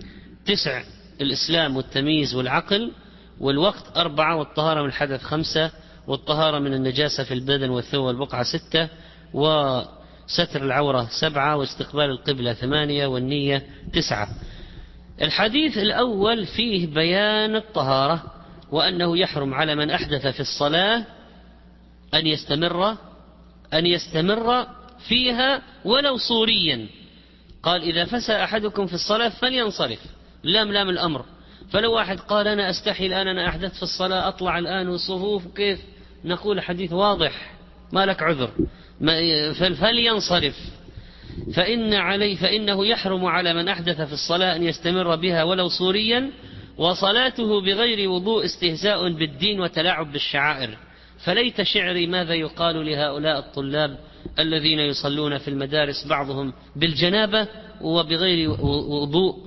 تسع 0.46 0.82
الإسلام 1.20 1.76
والتمييز 1.76 2.34
والعقل. 2.34 2.92
والوقت 3.40 3.96
أربعة 3.96 4.36
والطهارة 4.36 4.82
من 4.82 4.88
الحدث 4.88 5.22
خمسة. 5.22 5.70
والطهارة 6.06 6.58
من 6.58 6.74
النجاسة 6.74 7.24
في 7.24 7.34
البدن 7.34 7.70
والثوب 7.70 8.04
والبقعة 8.04 8.42
ستة 8.42 8.88
وستر 9.34 10.62
العورة 10.62 11.08
سبعة 11.20 11.56
واستقبال 11.56 12.04
القبلة 12.04 12.52
ثمانية 12.52 13.06
والنية 13.06 13.66
تسعة. 13.92 14.28
الحديث 15.22 15.78
الأول 15.78 16.46
فيه 16.46 16.86
بيان 16.86 17.56
الطهارة 17.56 18.22
وأنه 18.72 19.18
يحرم 19.18 19.54
على 19.54 19.74
من 19.74 19.90
أحدث 19.90 20.26
في 20.26 20.40
الصلاة 20.40 21.04
أن 22.14 22.26
يستمر 22.26 22.96
أن 23.74 23.86
يستمر 23.86 24.66
فيها 25.08 25.62
ولو 25.84 26.16
صوريا. 26.16 26.86
قال 27.62 27.82
إذا 27.82 28.04
فسى 28.04 28.44
أحدكم 28.44 28.86
في 28.86 28.94
الصلاة 28.94 29.28
فلينصرف. 29.28 29.98
لام 30.42 30.72
لام 30.72 30.88
الأمر. 30.88 31.24
فلو 31.70 31.94
واحد 31.94 32.20
قال 32.20 32.48
أنا 32.48 32.70
أستحي 32.70 33.06
الآن 33.06 33.28
أنا 33.28 33.48
أحدث 33.48 33.76
في 33.76 33.82
الصلاة 33.82 34.28
أطلع 34.28 34.58
الآن 34.58 34.88
والصفوف 34.88 35.46
كيف؟ 35.54 35.80
نقول 36.26 36.60
حديث 36.60 36.92
واضح 36.92 37.52
ما 37.92 38.06
لك 38.06 38.22
عذر. 38.22 38.50
فلينصرف. 39.74 40.56
فإن 41.54 41.94
عليه 41.94 42.36
فإنه 42.36 42.86
يحرم 42.86 43.24
على 43.24 43.54
من 43.54 43.68
أحدث 43.68 44.00
في 44.00 44.12
الصلاة 44.12 44.56
أن 44.56 44.62
يستمر 44.62 45.16
بها 45.16 45.42
ولو 45.42 45.68
صوريا 45.68 46.30
وصلاته 46.78 47.60
بغير 47.60 48.10
وضوء 48.10 48.44
استهزاء 48.44 49.12
بالدين 49.12 49.60
وتلاعب 49.60 50.12
بالشعائر. 50.12 50.78
فليت 51.24 51.62
شعري 51.62 52.06
ماذا 52.06 52.34
يقال 52.34 52.86
لهؤلاء 52.86 53.38
الطلاب 53.38 53.98
الذين 54.38 54.78
يصلون 54.78 55.38
في 55.38 55.48
المدارس 55.48 56.06
بعضهم 56.06 56.52
بالجنابة 56.76 57.48
وبغير 57.80 58.50
وضوء؟ 58.70 59.46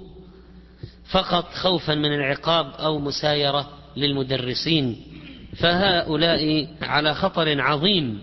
فقط 1.11 1.53
خوفا 1.53 1.95
من 1.95 2.13
العقاب 2.13 2.65
أو 2.65 2.99
مسايرة 2.99 3.69
للمدرسين. 3.97 5.03
فهؤلاء 5.59 6.67
على 6.81 7.13
خطر 7.13 7.61
عظيم 7.61 8.19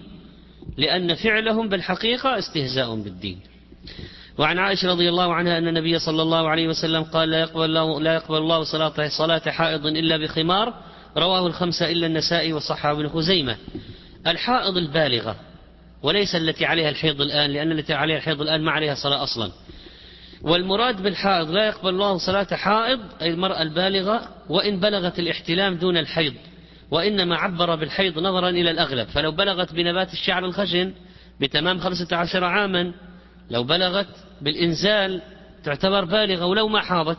لأن 0.76 1.14
فعلهم 1.14 1.68
بالحقيقة 1.68 2.38
استهزاء 2.38 2.94
بالدين. 2.94 3.40
وعن 4.38 4.58
عائشة 4.58 4.88
رضي 4.88 5.08
الله 5.08 5.34
عنها 5.34 5.58
أن 5.58 5.68
النبي 5.68 5.98
صلى 5.98 6.22
الله 6.22 6.48
عليه 6.48 6.68
وسلم 6.68 7.02
قال 7.02 7.30
لا 7.30 7.40
يقبل 7.40 7.64
الله, 7.64 8.00
لا 8.00 8.14
يقبل 8.14 8.36
الله 8.36 8.64
صلاة, 8.64 9.08
صلاة 9.18 9.42
حائض 9.50 9.86
إلا 9.86 10.16
بخمار. 10.16 10.74
رواه 11.16 11.46
الخمسة 11.46 11.90
إلا 11.90 12.06
النسائي 12.06 12.52
وصححه 12.52 12.90
ابن 12.92 13.08
خزيمة 13.08 13.56
الحائض 14.26 14.76
البالغة 14.76 15.36
وليس 16.02 16.34
التي 16.34 16.64
عليها 16.64 16.88
الحيض 16.88 17.20
الآن 17.20 17.50
لأن 17.50 17.72
التي 17.72 17.94
عليها 17.94 18.16
الحيض 18.16 18.40
الآن 18.40 18.60
ما 18.60 18.70
عليها 18.70 18.94
صلاة 18.94 19.22
أصلا. 19.22 19.50
والمراد 20.42 21.02
بالحائض 21.02 21.50
لا 21.50 21.66
يقبل 21.66 21.88
الله 21.88 22.18
صلاة 22.18 22.46
حائض 22.52 23.00
أي 23.22 23.30
المرأة 23.30 23.62
البالغة 23.62 24.28
وإن 24.48 24.80
بلغت 24.80 25.18
الاحتلام 25.18 25.74
دون 25.74 25.96
الحيض. 25.96 26.34
وإنما 26.90 27.36
عبر 27.36 27.74
بالحيض 27.74 28.18
نظرا 28.18 28.48
إلى 28.48 28.70
الأغلب. 28.70 29.08
فلو 29.08 29.32
بلغت 29.32 29.72
بنبات 29.72 30.12
الشعر 30.12 30.44
الخشن 30.44 30.92
بتمام 31.40 31.78
خمسة 31.78 32.16
عشر 32.16 32.44
عاما 32.44 32.92
لو 33.50 33.64
بلغت 33.64 34.08
بالإنزال 34.40 35.22
تعتبر 35.64 36.04
بالغة 36.04 36.46
ولو 36.46 36.68
ما 36.68 36.80
حاضت. 36.80 37.18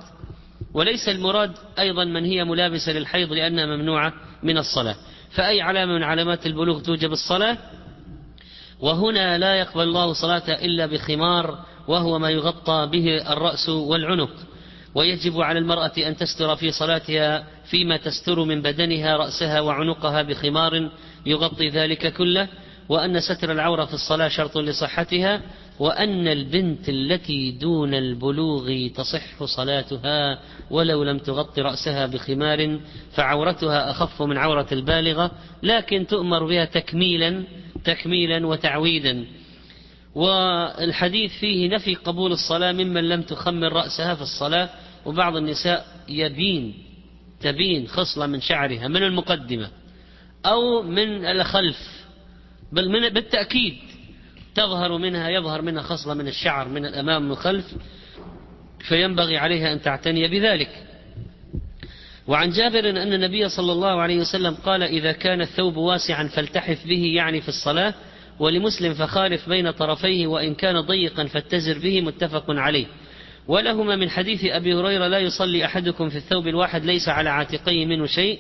وليس 0.74 1.10
المراد 1.10 1.52
أيضا 1.80 2.04
من 2.04 2.26
هي 2.26 2.44
ملابسة 2.44 2.92
للحيض 2.92 3.34
لأنها 3.34 3.66
ممنوعة 3.66 4.14
من 4.44 4.58
الصلاة. 4.58 4.96
فأي 5.32 5.62
علامة 5.62 5.94
من 5.94 6.04
علامات 6.04 6.46
البلوغ 6.46 6.82
توجب 6.82 7.12
الصلاة؟ 7.12 7.58
وهنا 8.80 9.38
لا 9.38 9.56
يقبل 9.56 9.84
الله 9.84 10.14
صلاة 10.14 10.66
إلا 10.66 10.86
بخمار 10.86 11.66
وهو 11.88 12.20
ما 12.20 12.30
يغطى 12.30 12.90
به 12.92 13.32
الرأس 13.34 13.70
والعنق. 13.70 14.47
ويجب 14.96 15.42
على 15.42 15.60
المرأة 15.60 15.92
أن 15.98 16.18
تستر 16.18 16.56
في 16.56 16.72
صلاتها 16.72 17.48
فيما 17.66 17.98
تستر 17.98 18.44
من 18.44 18.62
بدنها 18.62 19.18
رأسها 19.18 19.62
وعنقها 19.62 20.22
بخمار 20.22 20.90
يغطي 21.26 21.70
ذلك 21.70 22.14
كله 22.14 22.48
وأن 22.90 23.20
ستر 23.20 23.52
العورة 23.52 23.86
في 23.86 23.94
الصلاة 23.94 24.28
شرط 24.28 24.58
لصحتها 24.58 25.42
وأن 25.80 26.28
البنت 26.28 26.90
التي 26.90 27.52
دون 27.52 27.94
البلوغ 27.94 28.88
تصح 28.96 29.44
صلاتها 29.44 30.40
ولو 30.72 31.04
لم 31.04 31.18
تغط 31.18 31.60
رأسها 31.60 32.06
بخمار 32.06 32.80
فعورتها 33.12 33.92
أخف 33.92 34.22
من 34.22 34.38
عورة 34.38 34.68
البالغة 34.72 35.32
لكن 35.64 36.08
تؤمر 36.08 36.46
بها 36.46 36.66
تكميلا 36.66 37.44
تكميلا 37.84 38.48
وتعويدا. 38.48 39.26
والحديث 40.18 41.32
فيه 41.32 41.70
نفي 41.70 41.96
قبول 41.96 42.32
الصلاة 42.32 42.72
ممن 42.72 43.10
لم 43.10 43.22
تخمر 43.22 43.74
رأسها 43.74 44.16
في 44.16 44.22
الصلاة 44.22 44.70
وبعض 45.06 45.36
النساء 45.36 45.86
يبين 46.10 46.74
تبين 47.42 47.88
خصلة 47.88 48.26
من 48.26 48.42
شعرها 48.42 48.88
من 48.88 49.04
المقدمة 49.04 49.70
أو 50.46 50.82
من 50.84 51.26
الخلف 51.26 52.06
بل 52.72 52.90
من 52.90 53.10
بالتأكيد 53.10 53.78
تظهر 54.56 54.98
منها 54.98 55.30
يظهر 55.30 55.62
منها 55.62 55.84
خصلة 55.84 56.14
من 56.14 56.28
الشعر 56.28 56.68
من 56.68 56.86
الأمام 56.86 57.24
من 57.24 57.32
الخلف 57.32 57.66
فينبغي 58.80 59.38
عليها 59.38 59.74
أن 59.74 59.82
تعتني 59.82 60.28
بذلك. 60.28 60.84
وعن 62.28 62.50
جابر 62.50 62.90
أن 62.90 63.14
النبي 63.14 63.50
صلى 63.50 63.72
الله 63.72 64.02
عليه 64.02 64.18
وسلم 64.18 64.56
قال 64.56 64.84
إذا 64.84 65.12
كان 65.12 65.42
الثوب 65.42 65.78
واسعا 65.78 66.28
فالتحف 66.28 66.88
به 66.88 67.04
يعني 67.16 67.42
في 67.42 67.50
الصلاة 67.50 67.94
ولمسلم 68.40 68.94
فخالف 68.94 69.50
بين 69.50 69.72
طرفيه 69.72 70.28
وإن 70.28 70.56
كان 70.56 70.82
ضيقا 70.82 71.26
فاتزر 71.26 71.80
به 71.80 72.02
متفق 72.02 72.46
عليه. 72.50 72.86
ولهما 73.48 73.96
من 73.96 74.10
حديث 74.10 74.46
أبي 74.46 74.74
هريرة 74.74 75.08
لا 75.08 75.20
يصلي 75.20 75.66
أحدكم 75.66 76.10
في 76.10 76.16
الثوب 76.16 76.48
الواحد 76.48 76.86
ليس 76.86 77.10
على 77.10 77.30
عاتقيه 77.30 77.86
منه 77.86 78.06
شيء 78.06 78.40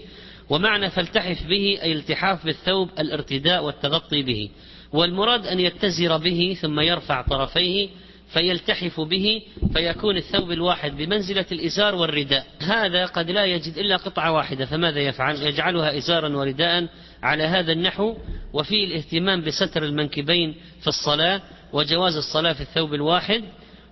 ومعنى 0.49 0.89
فالتحف 0.89 1.47
به 1.47 1.79
أي 1.81 1.93
التحاف 1.93 2.45
بالثوب 2.45 2.89
الارتداء 2.99 3.63
والتغطي 3.63 4.23
به. 4.23 4.49
والمراد 4.93 5.47
أن 5.47 5.59
يتزر 5.59 6.17
به 6.17 6.57
ثم 6.61 6.79
يرفع 6.79 7.21
طرفيه 7.21 7.89
فيلتحف 8.29 8.99
به 8.99 9.41
فيكون 9.73 10.17
الثوب 10.17 10.51
الواحد 10.51 10.97
بمنزلة 10.97 11.45
الإزار 11.51 11.95
والرداء. 11.95 12.45
هذا 12.61 13.05
قد 13.05 13.31
لا 13.31 13.45
يجد 13.45 13.77
إلا 13.77 13.97
قطعة 13.97 14.31
واحدة 14.31 14.65
فماذا 14.65 14.99
يفعل؟ 14.99 15.35
يجعلها 15.35 15.97
إزارا 15.97 16.37
ورداء 16.37 16.87
على 17.23 17.43
هذا 17.43 17.71
النحو 17.71 18.15
وفيه 18.53 18.85
الاهتمام 18.85 19.41
بستر 19.41 19.83
المنكبين 19.83 20.55
في 20.81 20.87
الصلاة 20.87 21.41
وجواز 21.73 22.15
الصلاة 22.15 22.53
في 22.53 22.61
الثوب 22.61 22.93
الواحد 22.93 23.43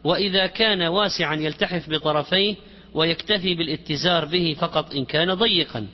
وإذا 0.04 0.48
كان 0.48 0.82
واسعا 0.82 1.36
يلتحف 1.36 1.90
بطرفيه 1.90 2.56
ويكتفي 2.94 3.56
بالاتزار 3.56 4.26
به 4.26 4.56
فقط 4.60 4.96
إن 4.96 5.06
كان 5.06 5.34
ضيقا. 5.34 5.88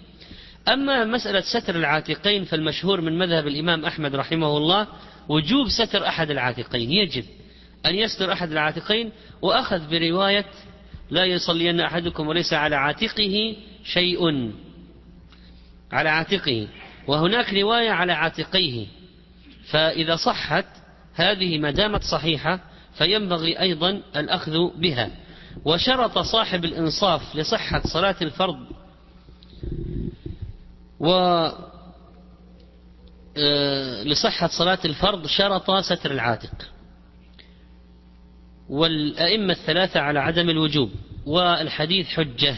أما 0.67 1.05
مسألة 1.05 1.41
ستر 1.41 1.75
العاتقين 1.75 2.43
فالمشهور 2.43 3.01
من 3.01 3.17
مذهب 3.17 3.47
الإمام 3.47 3.85
أحمد 3.85 4.15
رحمه 4.15 4.57
الله 4.57 4.87
وجوب 5.29 5.67
ستر 5.67 6.07
أحد 6.07 6.31
العاتقين 6.31 6.91
يجب. 6.91 7.23
أن 7.85 7.95
يستر 7.95 8.33
أحد 8.33 8.51
العاتقين 8.51 9.11
وأخذ 9.41 9.89
برواية 9.89 10.45
لا 11.09 11.25
يصلين 11.25 11.79
أحدكم 11.79 12.27
وليس 12.27 12.53
على 12.53 12.75
عاتقه 12.75 13.55
شيء. 13.83 14.51
على 15.91 16.09
عاتقه. 16.09 16.67
وهناك 17.07 17.53
رواية 17.53 17.89
على 17.89 18.13
عاتقيه. 18.13 18.87
فإذا 19.69 20.15
صحت 20.15 20.65
هذه 21.13 21.57
ما 21.57 21.71
دامت 21.71 22.03
صحيحة 22.03 22.59
فينبغي 22.93 23.59
أيضا 23.59 24.01
الأخذ 24.15 24.51
بها. 24.75 25.09
وشرط 25.65 26.17
صاحب 26.17 26.65
الإنصاف 26.65 27.35
لصحة 27.35 27.81
صلاة 27.93 28.15
الفرض. 28.21 28.65
و 30.99 31.09
آه، 33.37 34.03
لصحة 34.03 34.47
صلاة 34.47 34.79
الفرض 34.85 35.27
شرط 35.27 35.71
ستر 35.71 36.11
العاتق. 36.11 36.70
والأئمة 38.71 39.53
الثلاثة 39.53 39.99
على 39.99 40.19
عدم 40.19 40.49
الوجوب 40.49 40.89
والحديث 41.25 42.07
حجة. 42.07 42.55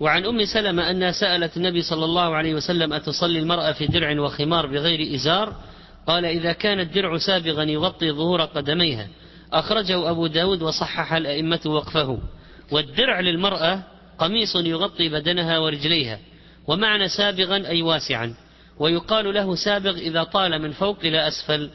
وعن 0.00 0.24
أم 0.24 0.44
سلمة 0.44 0.90
أنها 0.90 1.12
سألت 1.12 1.56
النبي 1.56 1.82
صلى 1.82 2.04
الله 2.04 2.34
عليه 2.36 2.54
وسلم 2.54 2.92
أتصلي 2.92 3.38
المرأة 3.38 3.72
في 3.72 3.86
درع 3.86 4.20
وخمار 4.20 4.66
بغير 4.66 5.14
إزار؟ 5.14 5.54
قال 6.06 6.24
إذا 6.24 6.52
كان 6.52 6.80
الدرع 6.80 7.18
سابغا 7.18 7.62
يغطي 7.62 8.12
ظهور 8.12 8.40
قدميها. 8.40 9.08
أخرجه 9.52 10.10
أبو 10.10 10.26
داود 10.26 10.62
وصحح 10.62 11.12
الأئمة 11.12 11.60
وقفه. 11.66 12.18
والدرع 12.70 13.20
للمرأة 13.20 13.82
قميص 14.18 14.56
يغطي 14.56 15.08
بدنها 15.08 15.58
ورجليها. 15.58 16.18
ومعنى 16.66 17.08
سابغا 17.08 17.56
أي 17.56 17.82
واسعا. 17.82 18.34
ويقال 18.78 19.34
له 19.34 19.54
سابغ 19.54 19.96
إذا 19.98 20.22
طال 20.22 20.62
من 20.62 20.70
فوق 20.72 20.98
إلى 21.04 21.28
أسفل. 21.28 21.70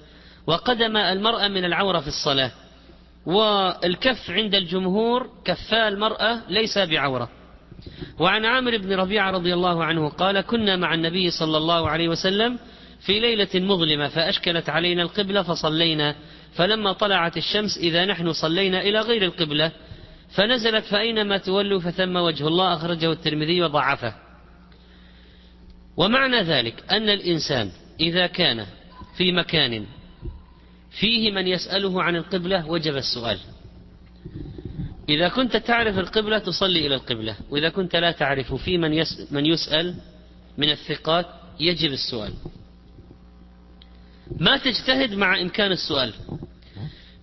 وقدم 0.48 0.98
المرأة 0.98 1.48
من 1.48 1.66
العورة 1.66 2.00
في 2.00 2.08
الصلاة. 2.08 2.52
والكف 3.26 4.30
عند 4.30 4.56
الجمهور 4.56 5.30
كفا 5.46 5.88
المرأة 5.88 6.42
ليس 6.50 6.78
بعورة. 6.78 7.30
وعن 8.20 8.46
عامر 8.46 8.78
بن 8.78 8.94
ربيعة 8.94 9.32
رضي 9.32 9.54
الله 9.54 9.84
عنه 9.84 10.10
قال 10.10 10.42
كنا 10.42 10.76
مع 10.76 10.94
النبي 10.94 11.30
صلى 11.32 11.58
الله 11.58 11.90
عليه 11.90 12.08
وسلم 12.10 12.60
في 13.00 13.20
ليلة 13.20 13.50
مظلمة 13.56 14.08
فأشكلت 14.08 14.70
علينا 14.70 15.02
القبلة 15.04 15.42
فصلينا 15.42 16.16
فلما 16.54 16.94
طلعت 16.94 17.38
الشمس 17.38 17.78
إذا 17.78 18.06
نحن 18.06 18.34
صلينا 18.34 18.82
إلى 18.82 19.00
غير 19.00 19.24
القبلة 19.24 19.72
فنزلت 20.30 20.86
فأينما 20.86 21.38
تولوا 21.38 21.80
فثم 21.80 22.16
وجه 22.16 22.48
الله 22.48 22.74
أخرجه 22.74 23.12
الترمذي 23.12 23.62
وضعفه. 23.62 24.14
ومعنى 25.98 26.42
ذلك 26.42 26.84
أن 26.92 27.10
الإنسان 27.10 27.72
إذا 28.00 28.28
كان 28.28 28.66
في 29.18 29.32
مكان 29.32 29.86
فيه 31.00 31.32
من 31.32 31.48
يسأله 31.48 32.04
عن 32.04 32.16
القبلة 32.16 32.68
وجب 32.68 32.96
السؤال. 32.96 33.40
إذا 35.10 35.28
كنت 35.30 35.58
تعرف 35.58 36.00
القبلة 36.00 36.40
تصلي 36.40 36.88
إلى 36.88 36.96
القبلة 36.96 37.36
وإذا 37.50 37.70
كنت 37.70 37.96
لا 37.96 38.12
تعرف 38.12 38.54
في 38.54 38.78
من, 38.78 39.04
من 39.32 39.46
يسأل 39.46 39.96
من 40.58 40.70
الثقات 40.70 41.26
يجب 41.60 41.92
السؤال. 41.92 42.34
ما 44.40 44.58
تجتهد 44.58 45.14
مع 45.14 45.42
إمكان 45.42 45.72
السؤال. 45.72 46.14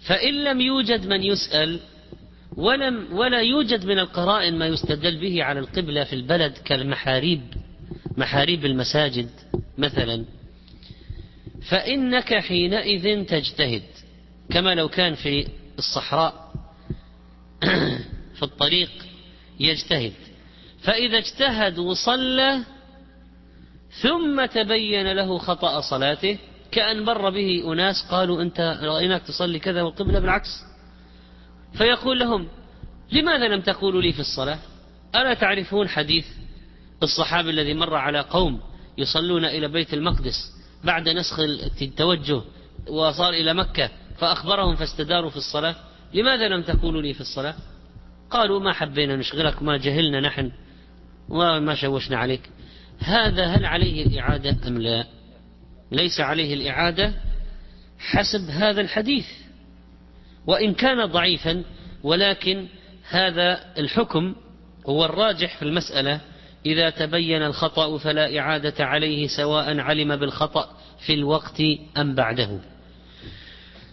فإن 0.07 0.45
لم 0.45 0.61
يوجد 0.61 1.07
من 1.07 1.23
يسأل 1.23 1.81
ولم 2.57 3.09
ولا 3.13 3.41
يوجد 3.41 3.85
من 3.85 3.99
القرائن 3.99 4.59
ما 4.59 4.67
يستدل 4.67 5.21
به 5.21 5.45
على 5.45 5.61
القبلة 5.61 6.05
في 6.05 6.13
البلد 6.13 6.53
كالمحاريب 6.53 7.41
محاريب 8.17 8.65
المساجد 8.65 9.29
مثلا. 9.79 10.25
فإنك 11.69 12.35
حينئذ 12.35 13.25
تجتهد 13.25 13.83
كما 14.51 14.75
لو 14.75 14.89
كان 14.89 15.15
في 15.15 15.47
الصحراء 15.79 16.53
في 18.37 18.43
الطريق 18.43 18.91
يجتهد. 19.61 20.13
فإذا 20.83 21.19
اجتهد 21.19 21.79
وصلى 21.79 22.63
ثم 24.03 24.45
تبين 24.45 25.13
له 25.13 25.39
خطأ 25.39 25.81
صلاته 25.81 26.39
كأن 26.71 27.05
مر 27.05 27.31
به 27.31 27.73
أناس 27.73 28.07
قالوا 28.11 28.43
أنت 28.43 28.79
رأيناك 28.83 29.23
تصلي 29.23 29.59
كذا 29.59 29.83
والقبلة 29.83 30.19
بالعكس. 30.19 30.65
فيقول 31.75 32.19
لهم 32.19 32.49
لماذا 33.13 33.49
لم 33.49 33.61
تقولوا 33.61 34.03
لي 34.03 34.13
في 34.13 34.21
الصلاة؟ 34.21 34.59
ألا 35.15 35.35
تعرفون 35.35 35.89
حديث 35.89 36.27
الصحابي 37.03 37.51
الذي 37.51 37.75
مر 37.75 37.95
على 37.95 38.21
قوم 38.21 38.61
يصلون 38.99 39.45
إلى 39.45 39.69
بيت 39.69 39.95
المقدس 39.95 40.62
بعد 40.85 41.09
نسخ 41.09 41.41
التوجه 41.83 42.43
وصار 42.89 43.33
إلى 43.33 43.55
مكة 43.55 43.91
فأخبرهم 44.19 44.77
فاستداروا 44.77 45.31
في 45.31 45.37
الصلاة. 45.37 45.77
لماذا 46.15 46.49
لم 46.49 46.63
تقولوا 46.63 47.03
لي 47.03 47.15
في 47.15 47.21
الصلاة؟ 47.21 47.55
قالوا 48.31 48.61
ما 48.61 48.73
حبينا 48.73 49.17
نشغلك 49.17 49.63
ما 49.63 49.77
جهلنا 49.77 50.21
نحن 50.21 50.53
وما 51.29 51.75
شوشنا 51.75 52.17
عليك. 52.17 52.51
هذا 52.99 53.47
هل 53.47 53.65
عليه 53.65 54.07
الإعادة 54.07 54.57
أم 54.69 54.79
لا؟ 54.79 55.07
ليس 55.93 56.21
عليه 56.21 56.55
الإعادة 56.55 57.15
حسب 57.99 58.51
هذا 58.51 58.81
الحديث. 58.81 59.27
وإن 60.47 60.75
كان 60.75 61.07
ضعيفا 61.07 61.65
ولكن 62.03 62.67
هذا 63.09 63.65
الحكم 63.79 64.35
هو 64.87 65.05
الراجح 65.05 65.57
في 65.57 65.63
المسألة. 65.63 66.21
إذا 66.67 66.91
تبين 66.91 67.43
الخطأ 67.43 67.99
فلا 67.99 68.39
إعادة 68.39 68.85
عليه 68.85 69.27
سواء 69.27 69.79
علم 69.79 70.17
بالخطأ 70.17 70.71
في 71.07 71.15
الوقت 71.15 71.63
أم 71.97 72.15
بعده. 72.15 72.61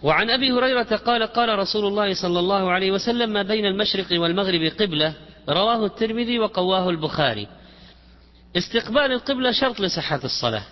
وعن 0.02 0.30
أبي 0.30 0.52
هريرة 0.52 0.96
قال 0.96 1.22
قال 1.22 1.58
رسول 1.58 1.86
الله 1.86 2.14
صلى 2.22 2.38
الله 2.38 2.70
عليه 2.70 2.90
وسلم 2.90 3.30
ما 3.32 3.42
بين 3.42 3.66
المشرق 3.66 4.20
والمغرب 4.20 4.72
قبلة 4.80 5.14
رواه 5.48 5.86
الترمذي 5.86 6.38
وقواه 6.38 6.90
البخاري. 6.90 7.48
استقبال 8.56 9.12
القبلة 9.12 9.52
شرط 9.52 9.80
لصحة 9.80 10.20
الصلاة. 10.24 10.62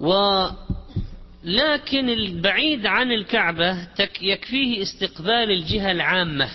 ولكن 0.00 0.54
البعيد 2.08 2.86
عن 2.86 3.12
الكعبة 3.12 3.88
يكفيه 4.22 4.82
استقبال 4.82 5.50
الجهة 5.50 5.92
العامة. 5.92 6.48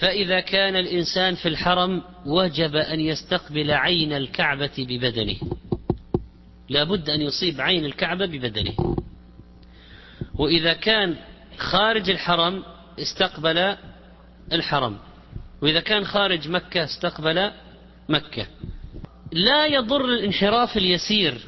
فإذا 0.00 0.40
كان 0.40 0.76
الإنسان 0.76 1.34
في 1.34 1.48
الحرم 1.48 2.02
وجب 2.26 2.76
أن 2.76 3.00
يستقبل 3.00 3.70
عين 3.70 4.12
الكعبة 4.12 4.70
ببدنه. 4.78 5.36
لا 6.68 6.84
بد 6.84 7.10
أن 7.10 7.20
يصيب 7.20 7.60
عين 7.60 7.84
الكعبة 7.84 8.26
ببدنه. 8.26 8.96
وإذا 10.34 10.72
كان 10.72 11.16
خارج 11.58 12.10
الحرم 12.10 12.64
استقبل 12.98 13.76
الحرم. 14.52 14.98
وإذا 15.62 15.80
كان 15.80 16.04
خارج 16.04 16.48
مكة 16.48 16.84
استقبل 16.84 17.50
مكة. 18.08 18.46
لا 19.32 19.66
يضر 19.66 20.04
الانحراف 20.04 20.76
اليسير. 20.76 21.38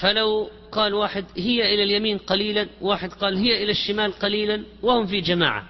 فلو 0.00 0.50
قال 0.72 0.94
واحد 0.94 1.24
هي 1.36 1.74
إلى 1.74 1.82
اليمين 1.82 2.18
قليلا. 2.18 2.68
واحد 2.80 3.12
قال 3.12 3.36
هي 3.36 3.62
إلى 3.62 3.70
الشمال 3.70 4.12
قليلا. 4.12 4.64
وهم 4.82 5.06
في 5.06 5.20
جماعة. 5.20 5.68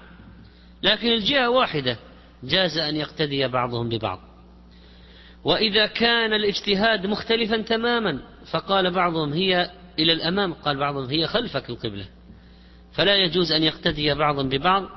لكن 0.82 1.08
الجهة 1.08 1.50
واحدة. 1.50 2.09
جاز 2.44 2.78
أن 2.78 2.96
يقتدي 2.96 3.48
بعضهم 3.48 3.88
ببعض. 3.88 4.20
وإذا 5.44 5.86
كان 5.86 6.32
الاجتهاد 6.32 7.06
مختلفا 7.06 7.56
تماما 7.56 8.20
فقال 8.50 8.90
بعضهم 8.90 9.32
هي 9.32 9.70
إلى 9.98 10.12
الأمام 10.12 10.52
قال 10.52 10.76
بعضهم 10.76 11.10
هي 11.10 11.26
خلفك 11.26 11.70
القبلة. 11.70 12.04
فلا 12.92 13.16
يجوز 13.16 13.52
أن 13.52 13.62
يقتدي 13.62 14.14
بعض 14.14 14.40
ببعض. 14.40 14.88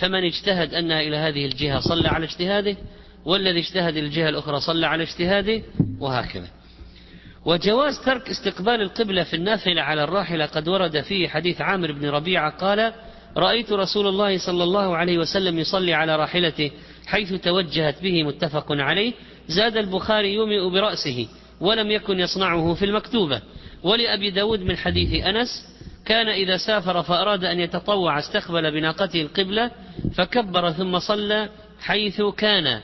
فمن 0.00 0.24
اجتهد 0.24 0.74
أنها 0.74 1.00
إلى 1.00 1.16
هذه 1.16 1.46
الجهة 1.46 1.80
صلى 1.80 2.08
على 2.08 2.24
اجتهاده 2.26 2.76
والذي 3.24 3.60
اجتهد 3.60 3.96
الجهة 3.96 4.28
الأخرى 4.28 4.60
صلى 4.60 4.86
على 4.86 5.02
اجتهاده 5.02 5.62
وهكذا. 6.00 6.48
وجواز 7.44 7.98
ترك 7.98 8.28
استقبال 8.28 8.82
القبلة 8.82 9.24
في 9.24 9.36
النافلة 9.36 9.82
على 9.82 10.04
الراحلة 10.04 10.46
قد 10.46 10.68
ورد 10.68 11.00
فيه 11.00 11.28
حديث 11.28 11.60
عامر 11.60 11.92
بن 11.92 12.08
ربيعة 12.08 12.50
قال 12.50 12.92
رأيت 13.36 13.72
رسول 13.72 14.06
الله 14.06 14.38
صلى 14.38 14.64
الله 14.64 14.96
عليه 14.96 15.18
وسلم 15.18 15.58
يصلي 15.58 15.94
على 15.94 16.16
راحلته 16.16 16.70
حيث 17.10 17.34
توجهت 17.34 18.02
به 18.02 18.22
متفق 18.22 18.72
عليه 18.72 19.12
زاد 19.48 19.76
البخاري 19.76 20.34
يومئ 20.34 20.70
برأسه 20.70 21.28
ولم 21.60 21.90
يكن 21.90 22.20
يصنعه 22.20 22.74
في 22.74 22.84
المكتوبة. 22.84 23.42
ولأبي 23.82 24.30
داود 24.30 24.60
من 24.60 24.76
حديث 24.76 25.24
أنس 25.24 25.48
كان 26.06 26.28
إذا 26.28 26.56
سافر 26.56 27.02
فأراد 27.02 27.44
أن 27.44 27.60
يتطوع 27.60 28.18
استقبل 28.18 28.70
بناقته 28.70 29.22
القبلة 29.22 29.70
فكبر 30.14 30.70
ثم 30.70 30.98
صلى 30.98 31.48
حيث 31.80 32.22
كان 32.22 32.80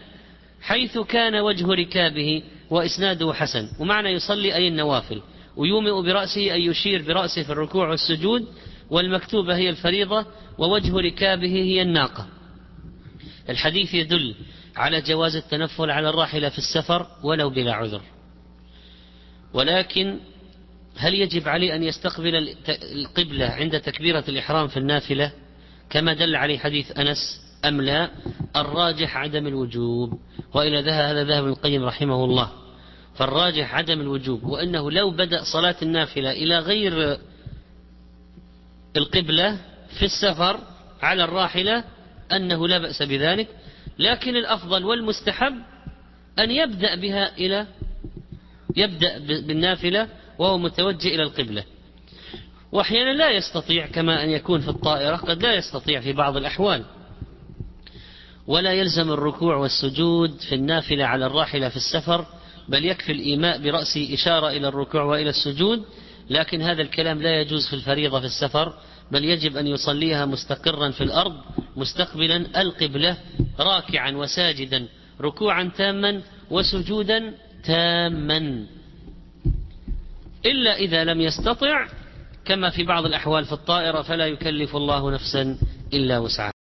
حيث 0.62 0.98
كان 0.98 1.34
وجه 1.34 1.66
ركابه 1.66 2.42
وإسناده 2.70 3.32
حسن. 3.32 3.68
ومعنى 3.80 4.08
يصلي 4.08 4.54
أي 4.54 4.68
النوافل. 4.68 5.22
ويومئ 5.56 6.02
برأسه 6.02 6.40
أي 6.40 6.64
يشير 6.64 7.02
برأسه 7.02 7.42
في 7.42 7.50
الركوع 7.52 7.88
والسجود 7.88 8.46
والمكتوبة 8.90 9.56
هي 9.56 9.70
الفريضة 9.70 10.26
ووجه 10.58 10.96
ركابه 10.96 11.52
هي 11.52 11.82
الناقة. 11.82 12.35
الحديث 13.48 13.94
يدل 13.94 14.34
على 14.76 15.00
جواز 15.00 15.36
التنفل 15.36 15.90
على 15.90 16.08
الراحلة 16.08 16.48
في 16.48 16.58
السفر 16.58 17.06
ولو 17.22 17.50
بلا 17.50 17.74
عذر. 17.74 18.02
ولكن 19.54 20.18
هل 20.96 21.14
يجب 21.14 21.48
عليه 21.48 21.74
أن 21.74 21.82
يستقبل 21.82 22.54
القبلة 22.68 23.46
عند 23.46 23.80
تكبيرة 23.80 24.24
الإحرام 24.28 24.68
في 24.68 24.76
النافلة 24.76 25.32
كما 25.90 26.14
دل 26.14 26.36
عليه 26.36 26.58
حديث 26.58 26.98
أنس 26.98 27.40
أم 27.64 27.80
لا؟ 27.80 28.10
الراجح 28.56 29.16
عدم 29.16 29.46
الوجوب 29.46 30.18
وإلى 30.54 30.90
هذا 30.90 31.24
ذهب 31.24 31.42
ابن 31.42 31.48
القيم 31.48 31.84
رحمه 31.84 32.24
الله. 32.24 32.52
فالراجح 33.14 33.74
عدم 33.74 34.00
الوجوب 34.00 34.44
وأنه 34.44 34.90
لو 34.90 35.10
بدأ 35.10 35.44
صلاة 35.52 35.76
النافلة 35.82 36.30
إلى 36.30 36.58
غير 36.58 37.18
القبلة 38.96 39.58
في 39.98 40.04
السفر 40.04 40.60
على 41.02 41.24
الراحلة 41.24 41.84
أنه 42.32 42.68
لا 42.68 42.78
بأس 42.78 43.02
بذلك 43.02 43.48
لكن 43.98 44.36
الأفضل 44.36 44.84
والمستحب 44.84 45.54
أن 46.38 46.50
يبدأ 46.50 46.94
بها 46.94 47.36
إلى 47.36 47.66
يبدأ 48.76 49.18
بالنافلة 49.18 50.08
وهو 50.38 50.58
متوجه 50.58 51.08
إلى 51.08 51.22
القبلة. 51.22 51.64
وأحيانا 52.72 53.12
لا 53.12 53.30
يستطيع 53.30 53.86
كما 53.86 54.24
أن 54.24 54.30
يكون 54.30 54.60
في 54.60 54.68
الطائرة 54.68 55.16
قد 55.16 55.42
لا 55.42 55.54
يستطيع 55.54 56.00
في 56.00 56.12
بعض 56.12 56.36
الأحوال. 56.36 56.84
ولا 58.46 58.72
يلزم 58.72 59.12
الركوع 59.12 59.56
والسجود 59.56 60.40
في 60.48 60.54
النافلة 60.54 61.04
على 61.04 61.26
الراحلة 61.26 61.68
في 61.68 61.76
السفر 61.76 62.26
بل 62.68 62.84
يكفي 62.84 63.12
الإيماء 63.12 63.58
برأسه 63.58 64.14
إشارة 64.14 64.48
إلى 64.48 64.68
الركوع 64.68 65.02
وإلى 65.02 65.30
السجود 65.30 65.84
لكن 66.30 66.62
هذا 66.62 66.82
الكلام 66.82 67.22
لا 67.22 67.40
يجوز 67.40 67.66
في 67.68 67.76
الفريضة 67.76 68.20
في 68.20 68.26
السفر. 68.26 68.74
بل 69.12 69.24
يجب 69.24 69.56
أن 69.56 69.66
يصليها 69.66 70.26
مستقرا 70.26 70.90
في 70.90 71.04
الأرض 71.04 71.34
مستقبلا 71.76 72.60
القبلة 72.60 73.16
راكعا 73.58 74.10
وساجدا 74.10 74.86
ركوعا 75.20 75.70
تاما 75.76 76.22
وسجودا 76.50 77.34
تاما. 77.64 78.66
إلا 80.46 80.76
إذا 80.76 81.04
لم 81.04 81.20
يستطع 81.20 81.86
كما 82.44 82.70
في 82.70 82.84
بعض 82.84 83.04
الأحوال 83.04 83.44
في 83.44 83.52
الطائرة 83.52 84.02
فلا 84.02 84.26
يكلف 84.26 84.76
الله 84.76 85.10
نفسا 85.10 85.58
إلا 85.94 86.18
وسعها. 86.18 86.55